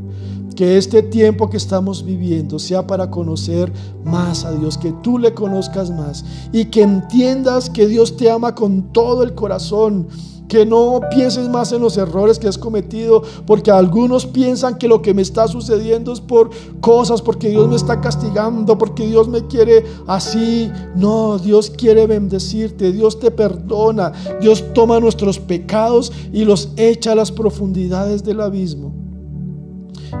Que 0.54 0.78
este 0.78 1.02
tiempo 1.02 1.50
que 1.50 1.56
estamos 1.56 2.04
viviendo 2.04 2.58
sea 2.58 2.86
para 2.86 3.10
conocer 3.10 3.72
más 4.04 4.44
a 4.44 4.52
Dios, 4.52 4.78
que 4.78 4.92
tú 5.02 5.18
le 5.18 5.34
conozcas 5.34 5.90
más 5.90 6.24
y 6.52 6.66
que 6.66 6.82
entiendas 6.82 7.68
que 7.70 7.86
Dios 7.86 8.16
te 8.16 8.30
ama 8.30 8.54
con 8.54 8.92
todo 8.92 9.22
el 9.22 9.34
corazón 9.34 10.08
que 10.48 10.66
no 10.66 11.00
pienses 11.10 11.48
más 11.48 11.72
en 11.72 11.80
los 11.80 11.96
errores 11.96 12.38
que 12.38 12.48
has 12.48 12.58
cometido, 12.58 13.22
porque 13.46 13.70
algunos 13.70 14.26
piensan 14.26 14.78
que 14.78 14.88
lo 14.88 15.02
que 15.02 15.14
me 15.14 15.22
está 15.22 15.48
sucediendo 15.48 16.12
es 16.12 16.20
por 16.20 16.50
cosas, 16.80 17.22
porque 17.22 17.48
Dios 17.48 17.68
me 17.68 17.76
está 17.76 18.00
castigando, 18.00 18.76
porque 18.76 19.06
Dios 19.06 19.28
me 19.28 19.46
quiere 19.46 19.84
así. 20.06 20.70
No, 20.94 21.38
Dios 21.38 21.70
quiere 21.70 22.06
bendecirte, 22.06 22.92
Dios 22.92 23.18
te 23.18 23.30
perdona, 23.30 24.12
Dios 24.40 24.64
toma 24.74 25.00
nuestros 25.00 25.38
pecados 25.38 26.12
y 26.32 26.44
los 26.44 26.70
echa 26.76 27.12
a 27.12 27.16
las 27.16 27.32
profundidades 27.32 28.22
del 28.22 28.40
abismo. 28.40 29.03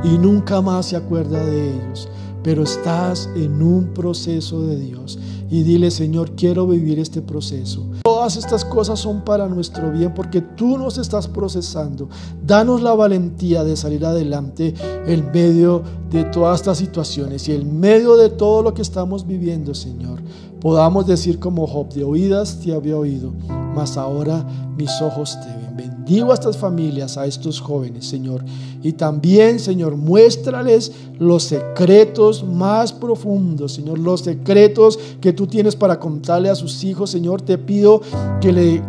Y 0.02 0.18
nunca 0.18 0.60
más 0.60 0.86
se 0.86 0.96
acuerda 0.96 1.44
de 1.44 1.74
ellos 1.74 2.08
pero 2.44 2.62
estás 2.62 3.28
en 3.34 3.62
un 3.62 3.94
proceso 3.94 4.60
de 4.62 4.76
Dios. 4.76 5.18
Y 5.50 5.62
dile, 5.62 5.90
Señor, 5.90 6.32
quiero 6.32 6.66
vivir 6.66 6.98
este 6.98 7.22
proceso. 7.22 7.86
Todas 8.02 8.36
estas 8.36 8.64
cosas 8.64 9.00
son 9.00 9.24
para 9.24 9.48
nuestro 9.48 9.90
bien 9.90 10.12
porque 10.12 10.42
tú 10.42 10.76
nos 10.76 10.98
estás 10.98 11.26
procesando. 11.26 12.08
Danos 12.44 12.82
la 12.82 12.94
valentía 12.94 13.64
de 13.64 13.76
salir 13.76 14.04
adelante 14.04 14.74
en 15.06 15.32
medio 15.32 15.82
de 16.10 16.24
todas 16.24 16.60
estas 16.60 16.78
situaciones 16.78 17.48
y 17.48 17.52
en 17.52 17.80
medio 17.80 18.16
de 18.16 18.28
todo 18.28 18.62
lo 18.62 18.74
que 18.74 18.82
estamos 18.82 19.26
viviendo, 19.26 19.74
Señor. 19.74 20.20
Podamos 20.60 21.06
decir 21.06 21.38
como 21.38 21.66
Job, 21.66 21.94
de 21.94 22.04
oídas 22.04 22.60
te 22.60 22.74
había 22.74 22.96
oído, 22.96 23.32
mas 23.74 23.96
ahora 23.96 24.46
mis 24.76 25.00
ojos 25.00 25.38
te. 25.40 25.63
Bendigo 26.04 26.32
a 26.32 26.34
estas 26.34 26.58
familias, 26.58 27.16
a 27.16 27.24
estos 27.24 27.58
jóvenes, 27.60 28.04
Señor. 28.04 28.44
Y 28.82 28.92
también, 28.92 29.58
Señor, 29.58 29.96
muéstrales 29.96 30.92
los 31.18 31.44
secretos 31.44 32.44
más 32.44 32.92
profundos, 32.92 33.72
Señor, 33.72 33.98
los 33.98 34.20
secretos 34.20 34.98
que 35.22 35.32
tú 35.32 35.46
tienes 35.46 35.74
para 35.74 35.98
contarle 35.98 36.50
a 36.50 36.54
sus 36.54 36.84
hijos, 36.84 37.08
Señor. 37.08 37.40
Te 37.40 37.56
pido 37.56 38.02
que 38.42 38.52
le 38.52 38.82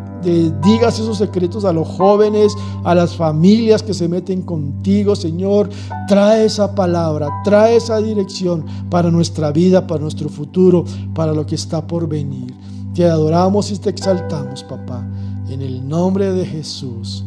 digas 0.61 0.99
esos 0.99 1.17
secretos 1.17 1.63
a 1.63 1.71
los 1.71 1.87
jóvenes, 1.87 2.53
a 2.83 2.93
las 2.93 3.15
familias 3.15 3.81
que 3.81 3.93
se 3.93 4.09
meten 4.09 4.41
contigo, 4.41 5.15
Señor. 5.15 5.69
Trae 6.09 6.43
esa 6.43 6.75
palabra, 6.75 7.29
trae 7.45 7.77
esa 7.77 7.99
dirección 7.99 8.65
para 8.89 9.09
nuestra 9.09 9.53
vida, 9.53 9.87
para 9.87 10.01
nuestro 10.01 10.27
futuro, 10.27 10.83
para 11.13 11.31
lo 11.31 11.45
que 11.45 11.55
está 11.55 11.87
por 11.87 12.09
venir. 12.09 12.53
Te 12.93 13.05
adoramos 13.05 13.71
y 13.71 13.77
te 13.77 13.89
exaltamos, 13.89 14.63
papá. 14.65 15.07
En 15.49 15.61
el 15.61 15.87
nombre 15.87 16.31
de 16.31 16.45
Jesús. 16.45 17.23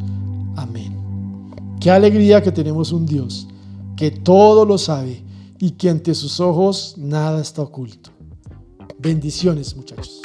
Amén. 0.57 0.97
Qué 1.81 1.91
alegría 1.91 2.43
que 2.43 2.53
tenemos 2.53 2.93
un 2.93 3.07
Dios 3.07 3.47
que 3.97 4.11
todo 4.11 4.65
lo 4.65 4.79
sabe 4.79 5.23
y 5.59 5.73
que 5.73 5.91
ante 5.91 6.15
sus 6.15 6.39
ojos 6.41 6.95
nada 6.97 7.41
está 7.41 7.63
oculto. 7.63 8.11
Bendiciones 8.99 9.75
muchachos. 9.77 10.21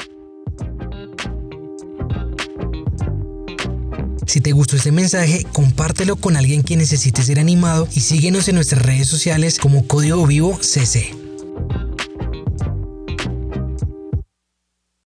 Si 4.27 4.41
te 4.41 4.51
gustó 4.51 4.75
este 4.77 4.91
mensaje, 4.91 5.45
compártelo 5.53 6.15
con 6.15 6.35
alguien 6.35 6.63
que 6.63 6.77
necesite 6.77 7.21
ser 7.21 7.39
animado 7.39 7.87
y 7.93 7.99
síguenos 7.99 8.47
en 8.47 8.55
nuestras 8.55 8.81
redes 8.81 9.07
sociales 9.07 9.59
como 9.59 9.85
Código 9.87 10.25
Vivo 10.25 10.57
CC. 10.61 11.22